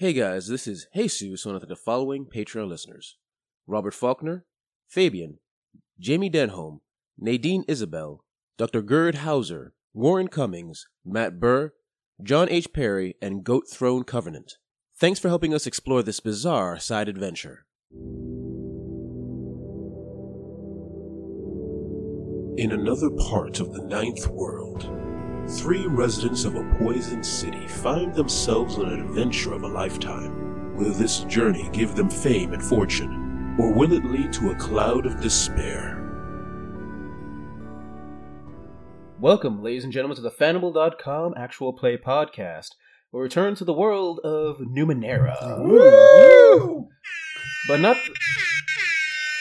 Hey 0.00 0.12
guys, 0.12 0.46
this 0.46 0.68
is 0.68 0.86
Jesus, 0.94 1.44
one 1.44 1.56
of 1.56 1.66
the 1.66 1.74
following 1.74 2.24
Patreon 2.24 2.68
listeners 2.68 3.16
Robert 3.66 3.92
Faulkner, 3.92 4.44
Fabian, 4.86 5.38
Jamie 5.98 6.30
Denholm, 6.30 6.78
Nadine 7.18 7.64
Isabel, 7.66 8.22
Dr. 8.56 8.80
Gerd 8.80 9.16
Hauser, 9.16 9.74
Warren 9.92 10.28
Cummings, 10.28 10.86
Matt 11.04 11.40
Burr, 11.40 11.72
John 12.22 12.48
H. 12.48 12.72
Perry, 12.72 13.16
and 13.20 13.42
Goat 13.42 13.64
Throne 13.68 14.04
Covenant. 14.04 14.58
Thanks 14.96 15.18
for 15.18 15.26
helping 15.26 15.52
us 15.52 15.66
explore 15.66 16.04
this 16.04 16.20
bizarre 16.20 16.78
side 16.78 17.08
adventure. 17.08 17.66
In 22.56 22.70
another 22.70 23.10
part 23.10 23.58
of 23.58 23.72
the 23.72 23.82
Ninth 23.82 24.28
World, 24.28 24.97
three 25.48 25.86
residents 25.86 26.44
of 26.44 26.56
a 26.56 26.74
poisoned 26.78 27.24
city 27.24 27.66
find 27.66 28.14
themselves 28.14 28.76
on 28.76 28.92
an 28.92 29.00
adventure 29.00 29.54
of 29.54 29.62
a 29.62 29.66
lifetime. 29.68 30.76
Will 30.76 30.92
this 30.92 31.20
journey 31.20 31.70
give 31.72 31.96
them 31.96 32.10
fame 32.10 32.52
and 32.52 32.62
fortune, 32.62 33.56
or 33.58 33.72
will 33.72 33.94
it 33.94 34.04
lead 34.04 34.30
to 34.34 34.50
a 34.50 34.54
cloud 34.56 35.06
of 35.06 35.20
despair? 35.22 35.94
Welcome, 39.18 39.62
ladies 39.62 39.84
and 39.84 39.92
gentlemen, 39.92 40.16
to 40.16 40.22
the 40.22 40.30
Fandible.com 40.30 41.32
actual 41.36 41.72
play 41.72 41.96
podcast. 41.96 42.72
We'll 43.10 43.22
return 43.22 43.54
to 43.54 43.64
the 43.64 43.72
world 43.72 44.20
of 44.20 44.58
Numenera. 44.58 45.64
Woo! 45.64 46.88
But 47.66 47.80
not. 47.80 47.96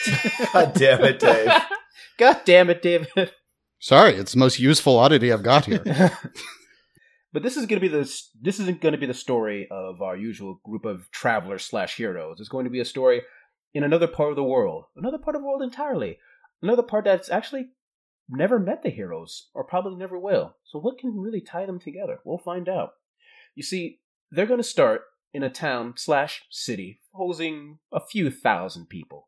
God 0.54 0.74
damn 0.74 1.04
it, 1.04 1.20
Dave. 1.20 1.52
God 2.18 2.42
damn 2.46 2.70
it, 2.70 2.82
David. 2.82 3.32
Sorry, 3.80 4.14
it's 4.14 4.34
the 4.34 4.40
most 4.40 4.60
useful 4.60 4.98
oddity 4.98 5.32
I've 5.32 5.44
got 5.44 5.66
here. 5.66 5.84
but 7.34 7.44
this 7.44 7.58
is 7.58 7.66
going 7.66 7.80
to 7.80 7.88
be 7.88 7.88
the 7.88 8.12
this 8.42 8.60
isn't 8.60 8.82
going 8.82 8.94
to 8.94 8.98
be 8.98 9.06
the 9.06 9.14
story 9.14 9.68
of 9.70 10.02
our 10.02 10.18
usual 10.18 10.60
group 10.64 10.86
of 10.86 11.10
travelers 11.12 11.64
slash 11.64 11.96
heroes. 11.96 12.40
It's 12.40 12.50
going 12.50 12.66
to 12.66 12.72
be 12.72 12.80
a 12.80 12.86
story 12.86 13.22
in 13.74 13.84
another 13.84 14.08
part 14.08 14.32
of 14.32 14.36
the 14.36 14.44
world, 14.44 14.86
another 14.96 15.20
part 15.20 15.36
of 15.36 15.42
the 15.42 15.48
world 15.48 15.62
entirely, 15.62 16.18
another 16.62 16.82
part 16.82 17.06
that's 17.06 17.30
actually 17.30 17.68
never 18.30 18.60
met 18.60 18.82
the 18.82 18.90
heroes 18.90 19.50
or 19.54 19.64
probably 19.64 19.96
never 19.96 20.18
will. 20.18 20.56
So 20.64 20.80
what 20.80 20.98
can 20.98 21.20
really 21.20 21.42
tie 21.42 21.66
them 21.66 21.80
together? 21.80 22.20
We'll 22.26 22.38
find 22.40 22.68
out. 22.68 22.92
You 23.56 23.64
see, 23.64 24.00
they're 24.32 24.46
going 24.46 24.60
to 24.60 24.64
start 24.64 25.02
in 25.34 25.44
a 25.44 25.50
town 25.50 25.94
slash 25.98 26.44
city 26.50 27.02
housing 27.16 27.80
a 27.92 28.00
few 28.00 28.30
thousand 28.30 28.90
people 28.90 29.28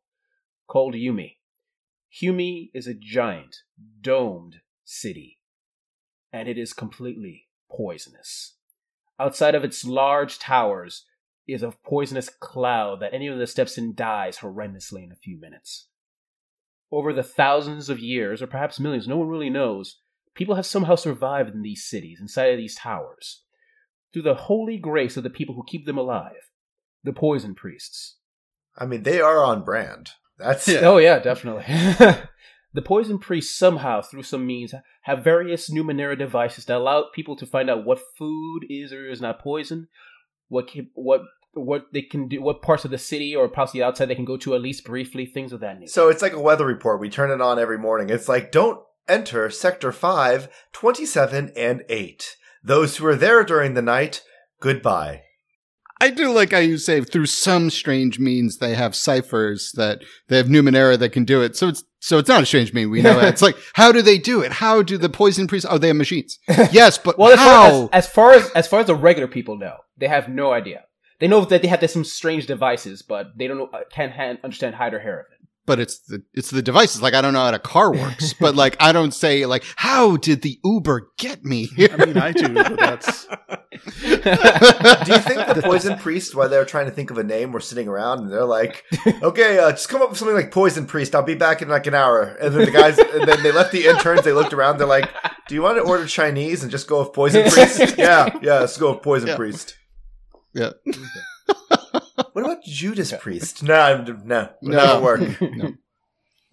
called 0.68 0.96
Yumi. 0.96 1.36
Yumi 2.22 2.72
is 2.74 2.88
a 2.88 2.94
giant, 2.94 3.58
domed 4.02 4.62
city, 4.84 5.40
and 6.34 6.48
it 6.48 6.58
is 6.58 6.74
completely 6.74 7.48
poisonous. 7.72 8.56
Outside 9.20 9.56
of 9.56 9.64
its 9.64 9.86
large 9.86 10.40
towers 10.40 11.06
is 11.48 11.64
a 11.64 11.74
poisonous 11.86 12.30
cloud 12.30 13.00
that 13.00 13.14
anyone 13.14 13.40
that 13.40 13.48
steps 13.48 13.78
in 13.78 13.94
dies 13.94 14.38
horrendously 14.38 15.04
in 15.04 15.12
a 15.12 15.16
few 15.16 15.40
minutes. 15.40 15.88
Over 16.92 17.14
the 17.14 17.24
thousands 17.24 17.90
of 17.90 18.00
years, 18.00 18.42
or 18.42 18.48
perhaps 18.48 18.80
millions, 18.80 19.08
no 19.08 19.18
one 19.18 19.28
really 19.28 19.50
knows, 19.50 19.98
people 20.34 20.56
have 20.56 20.66
somehow 20.66 20.96
survived 20.96 21.54
in 21.54 21.62
these 21.62 21.86
cities, 21.86 22.20
inside 22.20 22.52
of 22.52 22.58
these 22.58 22.76
towers, 22.76 23.44
through 24.12 24.24
the 24.24 24.34
holy 24.34 24.78
grace 24.78 25.16
of 25.18 25.24
the 25.24 25.30
people 25.30 25.54
who 25.56 25.64
keep 25.68 25.86
them 25.86 25.98
alive, 25.98 26.50
the 27.04 27.14
poison 27.14 27.54
priests. 27.54 28.18
I 28.76 28.86
mean, 28.86 29.04
they 29.04 29.22
are 29.22 29.44
on 29.44 29.64
brand. 29.64 30.12
That's 30.40 30.68
it. 30.68 30.84
Oh 30.84 30.98
yeah, 30.98 31.20
definitely. 31.20 31.64
the 32.74 32.82
poison 32.82 33.20
priests 33.20 33.56
somehow, 33.56 34.02
through 34.02 34.24
some 34.24 34.48
means, 34.48 34.74
have 35.02 35.24
various 35.24 35.70
Numenera 35.70 36.18
devices 36.18 36.66
that 36.66 36.78
allow 36.78 37.06
people 37.14 37.36
to 37.36 37.46
find 37.46 37.70
out 37.70 37.86
what 37.86 38.00
food 38.18 38.62
is 38.70 38.94
or 38.94 39.10
is 39.10 39.22
not 39.22 39.40
poison, 39.40 39.88
what 40.48 40.68
can, 40.68 40.90
what 40.94 41.22
what 41.54 41.88
they 41.92 42.02
can 42.02 42.28
do, 42.28 42.42
what 42.42 42.62
parts 42.62 42.86
of 42.86 42.92
the 42.92 42.98
city 42.98 43.36
or 43.36 43.48
possibly 43.48 43.84
outside 43.84 44.06
they 44.06 44.16
can 44.16 44.26
go 44.26 44.38
to 44.38 44.56
at 44.56 44.62
least 44.62 44.86
briefly, 44.86 45.26
things 45.26 45.52
of 45.52 45.60
that 45.60 45.80
nature. 45.80 45.92
So 45.92 46.10
it's 46.10 46.22
like 46.22 46.34
a 46.34 46.40
weather 46.40 46.66
report. 46.66 47.00
We 47.00 47.10
turn 47.10 47.32
it 47.32 47.42
on 47.42 47.60
every 47.60 47.78
morning. 47.78 48.10
It's 48.10 48.30
like, 48.30 48.52
don't 48.52 48.80
enter 49.08 49.50
Sector 49.50 49.92
5, 49.92 50.48
27, 50.72 51.52
and 51.56 51.84
8. 51.90 52.36
Those 52.64 52.98
who 52.98 53.06
are 53.08 53.16
there 53.16 53.44
during 53.44 53.74
the 53.74 53.82
night, 53.82 54.22
goodbye. 54.60 55.24
I 56.02 56.10
do 56.12 56.32
like 56.32 56.52
how 56.52 56.60
you 56.60 56.78
say 56.78 57.02
through 57.02 57.26
some 57.26 57.70
strange 57.70 58.20
means 58.20 58.58
they 58.58 58.74
have 58.74 58.96
ciphers 58.96 59.74
that 59.74 60.02
they 60.28 60.38
have 60.38 60.48
Numenera 60.48 60.98
that 60.98 61.10
can 61.10 61.26
do 61.26 61.42
it. 61.42 61.58
So 61.58 61.68
it's 61.68 61.84
so 62.00 62.18
it's 62.18 62.30
not 62.30 62.44
a 62.44 62.46
strange 62.46 62.74
mean. 62.74 62.90
We 62.90 63.02
know 63.02 63.20
it. 63.20 63.26
It's 63.26 63.42
like 63.42 63.58
how 63.74 63.92
do 63.92 64.02
they 64.02 64.18
do 64.18 64.42
it? 64.42 64.54
How 64.54 64.82
do 64.82 64.98
the 64.98 65.10
poison 65.10 65.48
priests? 65.48 65.68
Oh, 65.70 65.78
they 65.78 65.88
have 65.88 65.98
machines. 65.98 66.40
Yes, 66.72 66.98
but 66.98 67.18
well, 67.18 67.32
as 67.32 67.40
far 67.40 67.70
how? 67.70 67.84
as, 67.86 67.90
as 67.92 68.08
far 68.08 68.32
as 68.32 68.50
as 68.52 68.68
far 68.68 68.80
as 68.80 68.88
the 68.88 68.96
regular 68.96 69.28
people 69.28 69.58
know, 69.58 69.78
they 69.98 70.08
have 70.08 70.30
no 70.30 70.54
idea. 70.54 70.86
They 71.20 71.28
know 71.28 71.44
that 71.44 71.62
they 71.62 71.68
have 71.68 71.90
some 71.90 72.06
strange 72.06 72.48
devices, 72.48 73.02
but 73.02 73.38
they 73.38 73.48
don't 73.48 73.58
know, 73.58 73.70
uh, 73.74 73.82
can't 73.92 74.14
ha- 74.14 74.38
understand 74.42 74.76
hide 74.76 74.94
or 74.94 75.00
hair 75.00 75.20
of 75.20 75.26
it. 75.34 75.39
But 75.70 75.80
it's 75.80 76.00
the 76.00 76.24
it's 76.34 76.50
the 76.50 76.64
devices. 76.64 77.00
Like 77.02 77.14
I 77.14 77.22
don't 77.22 77.32
know 77.34 77.46
how 77.46 77.54
a 77.54 77.60
car 77.60 77.94
works, 77.94 78.34
but 78.40 78.56
like 78.56 78.76
I 78.80 78.92
don't 78.92 79.14
say 79.14 79.46
like 79.46 79.64
how 79.76 80.18
did 80.18 80.42
the 80.42 80.60
Uber 80.66 81.12
get 81.20 81.46
me 81.46 81.68
here? 81.68 81.90
I 81.98 82.06
mean, 82.08 82.18
I 82.18 82.32
do, 82.32 82.52
but 82.56 82.76
that's 82.80 83.26
Do 84.02 84.10
you 84.10 85.20
think 85.20 85.46
the 85.54 85.62
poison 85.64 85.98
priest, 86.00 86.34
while 86.36 86.50
they're 86.50 86.66
trying 86.66 86.88
to 86.88 86.92
think 86.92 87.12
of 87.12 87.20
a 87.20 87.24
name, 87.24 87.52
were 87.52 87.60
sitting 87.60 87.88
around 87.88 88.20
and 88.24 88.32
they're 88.32 88.46
like, 88.46 88.84
okay, 89.22 89.60
uh, 89.60 89.72
just 89.72 89.90
come 89.90 90.02
up 90.02 90.10
with 90.10 90.18
something 90.18 90.36
like 90.36 90.52
poison 90.52 90.86
priest. 90.88 91.14
I'll 91.16 91.22
be 91.24 91.36
back 91.36 91.62
in 91.62 91.70
like 91.70 91.86
an 91.86 91.94
hour. 91.94 92.24
And 92.42 92.54
then 92.54 92.66
the 92.66 92.72
guys, 92.72 92.98
and 92.98 93.28
then 93.28 93.44
they 93.44 93.52
left 93.52 93.72
the 93.72 93.86
interns. 93.86 94.24
They 94.24 94.34
looked 94.34 94.54
around. 94.54 94.80
They're 94.80 94.88
like, 94.88 95.10
do 95.48 95.54
you 95.56 95.62
want 95.62 95.78
to 95.78 95.84
order 95.84 96.08
Chinese 96.08 96.64
and 96.64 96.72
just 96.72 96.88
go 96.88 97.00
with 97.04 97.14
poison 97.14 97.44
priest? 97.52 97.96
yeah, 97.98 98.30
yeah, 98.42 98.60
let's 98.60 98.78
go 98.78 98.94
with 98.94 99.04
poison 99.04 99.30
Yeah. 99.30 99.36
priest. 99.36 99.78
yeah. 100.54 100.72
What 102.44 102.52
about 102.54 102.64
Judas 102.64 103.14
priest? 103.20 103.64
No, 103.72 103.74
I'm- 103.76 104.22
no, 104.26 104.50
No. 104.62 104.78
no, 104.78 105.02
work. 105.02 105.20
No, 105.42 105.74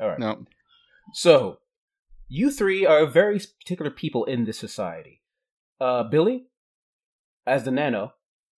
All 0.00 0.08
right. 0.08 0.18
no. 0.18 0.44
So, 1.12 1.58
you 2.28 2.50
three 2.50 2.84
are 2.84 3.06
very 3.06 3.38
particular 3.60 3.90
people 3.90 4.24
in 4.24 4.44
this 4.44 4.58
society. 4.58 5.22
Uh, 5.80 6.02
Billy, 6.04 6.46
as 7.46 7.64
the 7.64 7.70
nano, 7.70 8.14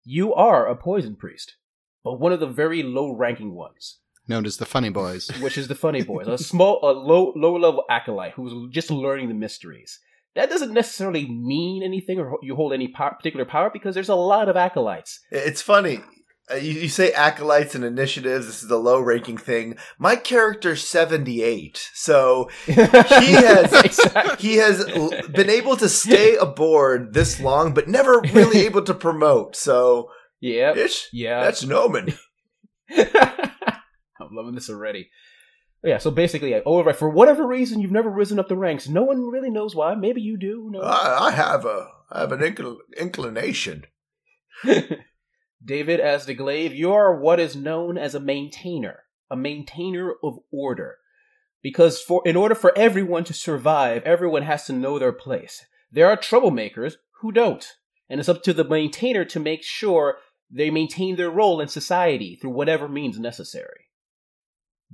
you 0.05 0.33
are 0.35 0.67
a 0.67 0.77
poison 0.77 1.17
priest, 1.17 1.57
but 2.05 2.21
one 2.21 2.33
of 2.33 2.41
the 2.41 2.47
very 2.47 2.83
low-ranking 2.83 3.55
ones, 3.55 3.99
Known 4.29 4.45
as 4.47 4.57
the 4.57 4.67
funny 4.67 4.89
boys. 4.91 5.29
which 5.41 5.57
is 5.59 5.69
the 5.69 5.75
funny 5.75 6.03
boys, 6.03 6.27
a 6.29 6.37
small, 6.39 6.81
a 6.83 6.91
low, 6.93 7.33
low-level 7.37 7.85
acolyte 7.91 8.33
who's 8.33 8.73
just 8.73 8.91
learning 8.91 9.29
the 9.29 9.35
mysteries. 9.35 9.99
That 10.35 10.51
doesn't 10.51 10.73
necessarily 10.75 11.27
mean 11.29 11.83
anything 11.83 12.19
or 12.19 12.39
you 12.43 12.55
hold 12.57 12.73
any 12.75 12.89
pow- 12.89 13.11
particular 13.11 13.45
power 13.47 13.71
because 13.73 13.95
there's 13.95 14.09
a 14.11 14.15
lot 14.15 14.49
of 14.49 14.57
acolytes. 14.57 15.21
It's 15.31 15.63
funny. 15.63 16.01
Uh, 16.51 16.55
you, 16.55 16.73
you 16.73 16.89
say 16.89 17.13
acolytes 17.13 17.75
and 17.75 17.85
initiatives. 17.85 18.47
This 18.47 18.63
is 18.63 18.71
a 18.71 18.77
low 18.77 19.01
ranking 19.01 19.37
thing. 19.37 19.77
My 19.99 20.15
character's 20.15 20.87
78. 20.87 21.91
So 21.95 22.49
he 22.67 22.73
has- 22.73 23.73
exactly. 23.73 24.49
he 24.49 24.57
has 24.57 24.85
been 25.29 25.51
able 25.51 25.77
to 25.77 25.89
stay 25.89 26.37
aboard 26.37 27.15
this 27.15 27.41
long, 27.41 27.75
but 27.75 27.89
never 27.89 28.21
really 28.33 28.61
able 28.61 28.83
to 28.83 28.95
promote. 28.95 29.57
So 29.57 30.11
yeah, 30.41 30.75
yeah. 31.13 31.43
that's 31.43 31.65
Noman. 31.65 32.15
I'm 32.97 34.35
loving 34.35 34.55
this 34.55 34.71
already. 34.71 35.11
Yeah, 35.83 35.99
so 35.99 36.11
basically, 36.11 36.55
oh, 36.65 36.93
for 36.93 37.09
whatever 37.09 37.47
reason, 37.47 37.81
you've 37.81 37.93
never 37.93 38.11
risen 38.11 38.39
up 38.39 38.49
the 38.49 38.57
ranks. 38.57 38.89
No 38.89 39.05
one 39.05 39.31
really 39.31 39.51
knows 39.51 39.75
why. 39.75 39.95
Maybe 39.95 40.21
you 40.21 40.37
do. 40.37 40.69
Knows? 40.71 40.85
I, 40.85 41.27
I 41.27 41.31
have 41.33 41.65
a 41.65 41.89
I 42.11 42.21
have 42.21 42.33
an 42.33 42.41
incl- 42.41 42.79
inclination. 42.97 43.85
David, 45.67 45.99
as 45.99 46.27
the 46.27 46.35
glaive, 46.35 46.73
you 46.73 46.93
are 46.93 47.19
what 47.19 47.41
is 47.41 47.57
known 47.57 47.99
as 47.99 48.15
a 48.15 48.21
maintainer, 48.21 49.01
a 49.29 49.37
maintainer 49.37 50.15
of 50.23 50.39
order. 50.53 50.99
Because 51.61 52.01
for 52.01 52.23
in 52.25 52.37
order 52.37 52.55
for 52.55 52.77
everyone 52.79 53.25
to 53.25 53.35
survive, 53.35 54.03
everyone 54.05 54.43
has 54.43 54.65
to 54.67 54.73
know 54.73 54.99
their 54.99 55.13
place. 55.13 55.67
There 55.91 56.09
are 56.09 56.17
troublemakers 56.17 56.95
who 57.21 57.33
don't, 57.33 57.67
and 58.09 58.21
it's 58.21 58.29
up 58.29 58.45
to 58.45 58.53
the 58.53 58.63
maintainer 58.63 59.25
to 59.25 59.41
make 59.41 59.65
sure 59.65 60.19
they 60.49 60.71
maintain 60.71 61.17
their 61.17 61.31
role 61.31 61.61
in 61.61 61.67
society 61.67 62.37
through 62.37 62.51
whatever 62.51 62.89
means 62.89 63.19
necessary. 63.19 63.87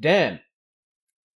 Dan, 0.01 0.41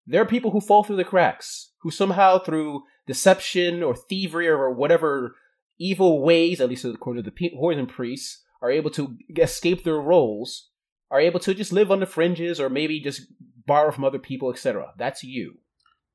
there 0.05 0.21
are 0.21 0.27
people 0.27 0.51
who 0.51 0.61
fall 0.61 0.83
through 0.83 0.97
the 0.97 1.03
cracks, 1.03 1.71
who 1.81 1.89
somehow 1.89 2.37
through 2.37 2.83
deception 3.07 3.81
or 3.81 3.95
thievery 3.95 4.47
or 4.47 4.69
whatever 4.69 5.35
evil 5.79 6.21
ways, 6.21 6.61
at 6.61 6.69
least 6.69 6.85
according 6.85 7.23
to 7.23 7.31
the 7.31 7.49
poison 7.57 7.87
priests, 7.87 8.42
are 8.63 8.71
able 8.71 8.89
to 8.91 9.17
escape 9.37 9.83
their 9.83 9.99
roles, 9.99 10.69
are 11.11 11.19
able 11.19 11.39
to 11.41 11.53
just 11.53 11.73
live 11.73 11.91
on 11.91 11.99
the 11.99 12.05
fringes 12.05 12.59
or 12.59 12.69
maybe 12.69 12.99
just 12.99 13.23
borrow 13.67 13.91
from 13.91 14.05
other 14.05 14.17
people, 14.17 14.49
etc. 14.49 14.93
That's 14.97 15.21
you. 15.23 15.59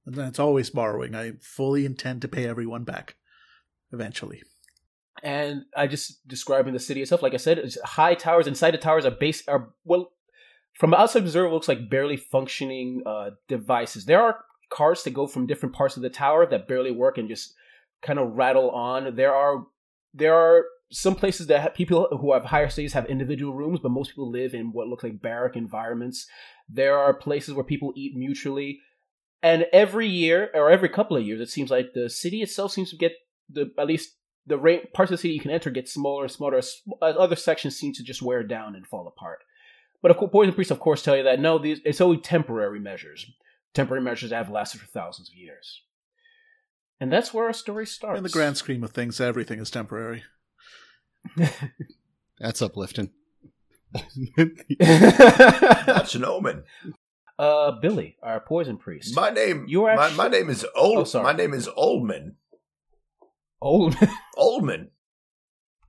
and 0.06 0.14
that's 0.16 0.38
always 0.38 0.70
borrowing. 0.70 1.14
I 1.14 1.32
fully 1.42 1.84
intend 1.84 2.22
to 2.22 2.28
pay 2.28 2.48
everyone 2.48 2.84
back 2.84 3.16
eventually. 3.92 4.42
And 5.22 5.64
I 5.76 5.88
just 5.88 6.26
describing 6.26 6.72
the 6.72 6.80
city 6.80 7.02
itself, 7.02 7.22
like 7.22 7.34
I 7.34 7.38
said, 7.38 7.58
it's 7.58 7.80
high 7.82 8.14
towers. 8.14 8.46
Inside 8.46 8.70
the 8.70 8.78
towers 8.78 9.04
are 9.04 9.10
base 9.10 9.46
are 9.46 9.70
well, 9.84 10.12
from 10.74 10.94
outside 10.94 11.24
observer, 11.24 11.48
it 11.48 11.52
looks 11.52 11.68
like 11.68 11.90
barely 11.90 12.16
functioning 12.16 13.02
uh, 13.04 13.30
devices. 13.48 14.04
There 14.04 14.22
are 14.22 14.44
cars 14.70 15.02
that 15.02 15.14
go 15.14 15.26
from 15.26 15.46
different 15.46 15.74
parts 15.74 15.96
of 15.96 16.02
the 16.02 16.10
tower 16.10 16.46
that 16.46 16.68
barely 16.68 16.92
work 16.92 17.18
and 17.18 17.28
just 17.28 17.54
kind 18.00 18.18
of 18.18 18.36
rattle 18.36 18.70
on. 18.70 19.16
There 19.16 19.34
are 19.34 19.66
there 20.14 20.34
are 20.34 20.64
some 20.90 21.14
places 21.14 21.46
that 21.48 21.60
have, 21.60 21.74
people 21.74 22.08
who 22.20 22.32
have 22.32 22.44
higher 22.44 22.68
status 22.68 22.92
have 22.94 23.06
individual 23.06 23.54
rooms, 23.54 23.80
but 23.80 23.90
most 23.90 24.10
people 24.10 24.30
live 24.30 24.54
in 24.54 24.72
what 24.72 24.88
looks 24.88 25.04
like 25.04 25.20
barrack 25.20 25.56
environments. 25.56 26.26
There 26.68 26.98
are 26.98 27.12
places 27.12 27.54
where 27.54 27.64
people 27.64 27.92
eat 27.94 28.16
mutually, 28.16 28.80
and 29.42 29.66
every 29.72 30.08
year 30.08 30.50
or 30.54 30.70
every 30.70 30.88
couple 30.88 31.16
of 31.16 31.24
years, 31.24 31.40
it 31.40 31.50
seems 31.50 31.70
like 31.70 31.92
the 31.92 32.08
city 32.08 32.42
itself 32.42 32.72
seems 32.72 32.90
to 32.90 32.96
get 32.96 33.12
the 33.48 33.72
at 33.78 33.86
least 33.86 34.16
the 34.46 34.58
rate 34.58 34.92
parts 34.92 35.10
of 35.10 35.18
the 35.18 35.20
city 35.20 35.34
you 35.34 35.40
can 35.40 35.50
enter 35.50 35.70
get 35.70 35.88
smaller 35.88 36.24
and 36.24 36.32
smaller. 36.32 36.56
as 36.56 36.82
Other 37.00 37.36
sections 37.36 37.76
seem 37.76 37.92
to 37.94 38.02
just 38.02 38.22
wear 38.22 38.42
down 38.42 38.74
and 38.74 38.86
fall 38.86 39.06
apart. 39.06 39.40
But 40.00 40.10
of 40.10 40.16
course, 40.16 40.30
poison 40.32 40.54
priests, 40.54 40.70
of 40.70 40.80
course, 40.80 41.02
tell 41.02 41.16
you 41.16 41.24
that 41.24 41.40
no, 41.40 41.58
these 41.58 41.80
it's 41.84 42.00
only 42.00 42.18
temporary 42.18 42.80
measures. 42.80 43.26
Temporary 43.74 44.02
measures 44.02 44.30
that 44.30 44.36
have 44.36 44.50
lasted 44.50 44.80
for 44.80 44.86
thousands 44.86 45.28
of 45.28 45.36
years. 45.36 45.82
And 47.00 47.12
that's 47.12 47.32
where 47.32 47.44
our 47.44 47.52
story 47.52 47.86
starts. 47.86 48.18
In 48.18 48.24
the 48.24 48.30
grand 48.30 48.56
scheme 48.56 48.82
of 48.82 48.90
things, 48.90 49.20
everything 49.20 49.60
is 49.60 49.70
temporary. 49.70 50.24
That's 52.40 52.62
uplifting. 52.62 53.10
That's 54.78 56.14
an 56.14 56.24
omen. 56.24 56.64
uh, 57.38 57.72
Billy, 57.80 58.16
our 58.22 58.40
poison 58.40 58.76
priest. 58.76 59.14
My 59.16 59.30
name. 59.30 59.64
You 59.68 59.84
are 59.84 59.96
my, 59.96 60.10
my 60.10 60.28
name 60.28 60.50
is 60.50 60.64
Ol. 60.76 60.98
Oh, 60.98 61.04
sorry. 61.04 61.24
my 61.24 61.32
name 61.32 61.54
is 61.54 61.68
Olman. 61.68 62.34
Oldman. 63.62 64.10
Olman. 64.38 64.88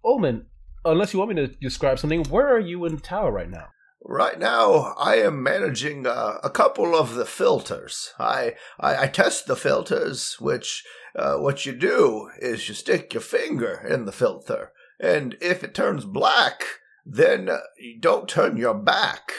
Oldman, 0.04 0.46
unless 0.86 1.14
you 1.14 1.20
want 1.20 1.30
me 1.30 1.36
to 1.36 1.48
describe 1.48 2.00
something, 2.00 2.24
where 2.26 2.48
are 2.48 2.60
you 2.60 2.86
in 2.86 2.96
the 2.96 3.02
tower 3.02 3.32
right 3.32 3.50
now? 3.50 3.68
Right 4.02 4.40
now, 4.40 4.94
I 4.98 5.16
am 5.18 5.44
managing 5.44 6.08
uh, 6.08 6.38
a 6.42 6.50
couple 6.50 6.96
of 6.96 7.16
the 7.16 7.26
filters. 7.26 8.14
I 8.18 8.54
I, 8.80 9.04
I 9.04 9.08
test 9.08 9.46
the 9.46 9.58
filters, 9.58 10.38
which 10.40 10.86
uh, 11.18 11.36
what 11.36 11.66
you 11.66 11.74
do 11.74 12.30
is 12.40 12.70
you 12.70 12.74
stick 12.76 13.14
your 13.14 13.22
finger 13.22 13.86
in 13.88 14.06
the 14.06 14.14
filter, 14.14 14.72
and 15.00 15.38
if 15.42 15.64
it 15.64 15.74
turns 15.74 16.06
black, 16.06 16.64
then 17.06 17.50
uh, 17.50 17.60
don't 18.00 18.28
turn 18.28 18.58
your 18.58 18.74
back, 18.74 19.32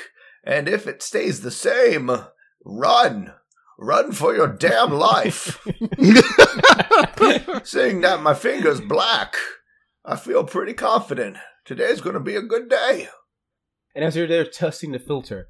and 0.45 0.69
if 0.69 0.87
it 0.87 1.03
stays 1.03 1.41
the 1.41 1.51
same, 1.51 2.11
run, 2.65 3.35
run 3.79 4.13
for 4.13 4.35
your 4.35 4.49
damn 4.49 4.93
life. 4.93 5.61
Seeing 7.65 8.01
that 8.01 8.21
my 8.23 8.35
finger's 8.35 8.81
black, 8.81 9.37
I 10.05 10.17
feel 10.17 10.45
pretty 10.45 10.75
confident. 10.75 11.37
Today's 11.65 12.01
going 12.01 12.15
to 12.15 12.21
be 12.21 12.37
a 12.37 12.43
good 12.43 12.69
day. 12.69 13.09
And 13.95 14.05
as 14.05 14.17
you're 14.17 14.27
there 14.27 14.45
testing 14.45 14.93
the 14.93 14.99
filter, 14.99 15.49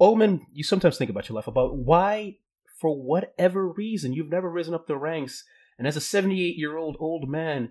Oldman, 0.00 0.40
you 0.52 0.62
sometimes 0.62 0.98
think 0.98 1.10
about 1.10 1.28
your 1.28 1.36
life 1.36 1.46
about 1.46 1.76
why, 1.76 2.36
for 2.80 2.94
whatever 2.94 3.68
reason, 3.68 4.12
you've 4.12 4.30
never 4.30 4.50
risen 4.50 4.74
up 4.74 4.86
the 4.86 4.96
ranks. 4.96 5.44
And 5.78 5.86
as 5.86 5.96
a 5.96 6.00
78 6.00 6.56
year 6.56 6.76
old 6.76 6.96
old 7.00 7.28
man, 7.28 7.70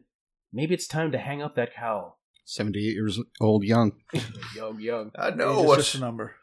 maybe 0.55 0.73
it's 0.73 0.87
time 0.87 1.11
to 1.11 1.19
hang 1.19 1.43
up 1.43 1.55
that 1.55 1.75
cowl. 1.75 2.17
78 2.45 2.81
years 2.81 3.19
old, 3.41 3.63
young. 3.63 3.91
young, 4.55 4.79
young. 4.79 5.11
I 5.15 5.31
know 5.31 5.59
is 5.59 5.67
what's 5.67 5.83
just 5.91 5.95
a 5.95 5.99
number. 5.99 6.35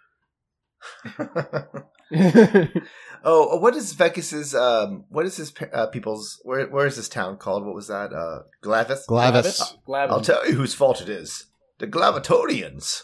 oh, 3.24 3.56
what 3.56 3.74
is 3.74 3.94
Vecus's? 3.94 4.54
Um, 4.54 5.04
what 5.08 5.24
is 5.24 5.36
his 5.36 5.52
uh, 5.72 5.86
people's? 5.86 6.40
Where 6.42 6.66
where 6.68 6.86
is 6.86 6.96
this 6.96 7.08
town 7.08 7.36
called? 7.36 7.64
What 7.64 7.74
was 7.74 7.86
that? 7.86 8.12
Uh, 8.12 8.42
Glavis. 8.60 9.06
Glavis. 9.06 9.74
Glavis. 9.86 10.12
I'll 10.12 10.20
tell 10.20 10.46
you 10.46 10.56
whose 10.56 10.74
fault 10.74 11.00
it 11.00 11.08
is. 11.08 11.46
The 11.78 11.86
Glavitonians. 11.86 13.02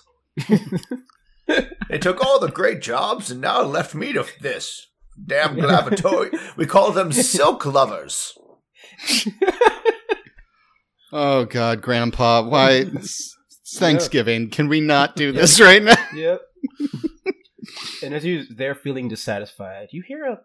they 1.89 1.99
took 1.99 2.21
all 2.25 2.41
the 2.41 2.51
great 2.51 2.83
jobs 2.83 3.31
and 3.31 3.41
now 3.41 3.63
left 3.63 3.95
me 3.95 4.13
to 4.13 4.27
this. 4.41 4.89
Damn 5.25 5.57
Glavitori. 5.57 6.57
we 6.57 6.67
call 6.67 6.91
them 6.93 7.13
silk 7.13 7.65
lovers. 7.65 8.37
Oh 11.13 11.45
God, 11.45 11.83
Grandpa, 11.83 12.43
why? 12.43 12.85
It's 12.95 13.37
it's 13.51 13.79
Thanksgiving. 13.79 14.49
Can 14.49 14.69
we 14.69 14.81
not 14.81 15.15
do 15.15 15.31
this 15.33 15.61
right 15.61 15.83
now? 15.83 15.97
Yep. 16.15 16.41
and 18.03 18.15
as 18.15 18.25
you 18.25 18.45
they're 18.49 18.75
feeling 18.75 19.09
dissatisfied, 19.09 19.89
you 19.93 20.03
hear 20.07 20.25
a, 20.25 20.41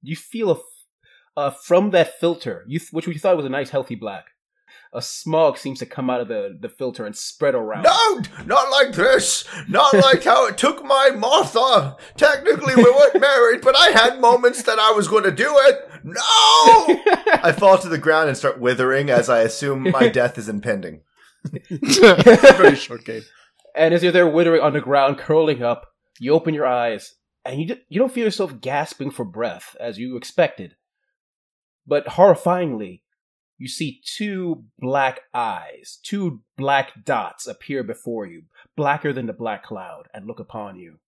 you 0.00 0.14
feel 0.14 0.50
a, 0.52 1.40
uh, 1.40 1.50
from 1.50 1.90
that 1.90 2.20
filter, 2.20 2.64
you 2.68 2.78
th- 2.78 2.92
which 2.92 3.08
we 3.08 3.18
thought 3.18 3.36
was 3.36 3.46
a 3.46 3.50
nice 3.50 3.70
healthy 3.70 3.96
black, 3.96 4.26
a 4.92 5.00
smog 5.00 5.56
seems 5.56 5.78
to 5.78 5.86
come 5.86 6.10
out 6.10 6.20
of 6.20 6.28
the, 6.28 6.56
the 6.60 6.68
filter 6.68 7.06
and 7.06 7.16
spread 7.16 7.54
around. 7.54 7.82
No, 7.84 8.22
not 8.44 8.70
like 8.70 8.94
this. 8.94 9.44
Not 9.68 9.94
like 9.94 10.22
how 10.24 10.46
it 10.46 10.58
took 10.58 10.84
my 10.84 11.10
Martha. 11.16 11.96
Technically, 12.16 12.76
we 12.76 12.84
weren't 12.84 13.20
married, 13.20 13.62
but 13.62 13.74
I 13.76 13.88
had 13.88 14.20
moments 14.20 14.62
that 14.64 14.78
I 14.78 14.92
was 14.92 15.08
going 15.08 15.24
to 15.24 15.32
do 15.32 15.48
it. 15.48 15.88
No! 16.04 16.16
I 17.42 17.52
fall 17.58 17.78
to 17.78 17.88
the 17.88 17.98
ground 17.98 18.28
and 18.28 18.36
start 18.36 18.60
withering 18.60 19.10
as 19.10 19.28
I 19.28 19.40
assume 19.40 19.90
my 19.90 20.08
death 20.10 20.38
is 20.38 20.48
impending. 20.48 21.02
Very 21.70 22.76
short 22.76 23.04
game. 23.04 23.22
And 23.74 23.94
as 23.94 24.02
you're 24.02 24.12
there 24.12 24.28
withering 24.28 24.62
on 24.62 24.72
the 24.74 24.80
ground, 24.80 25.18
curling 25.18 25.62
up, 25.62 25.86
you 26.20 26.32
open 26.32 26.54
your 26.54 26.66
eyes, 26.66 27.14
and 27.44 27.60
you, 27.60 27.66
d- 27.66 27.82
you 27.88 27.98
don't 27.98 28.12
feel 28.12 28.24
yourself 28.24 28.60
gasping 28.60 29.10
for 29.10 29.24
breath 29.24 29.74
as 29.80 29.98
you 29.98 30.16
expected. 30.16 30.76
But 31.86 32.06
horrifyingly, 32.06 33.00
you 33.58 33.68
see 33.68 34.00
two 34.04 34.64
black 34.78 35.20
eyes, 35.32 35.98
two 36.02 36.42
black 36.56 37.04
dots 37.04 37.46
appear 37.46 37.82
before 37.82 38.26
you, 38.26 38.42
blacker 38.76 39.12
than 39.12 39.26
the 39.26 39.32
black 39.32 39.64
cloud, 39.64 40.08
and 40.12 40.26
look 40.26 40.40
upon 40.40 40.76
you. 40.76 40.98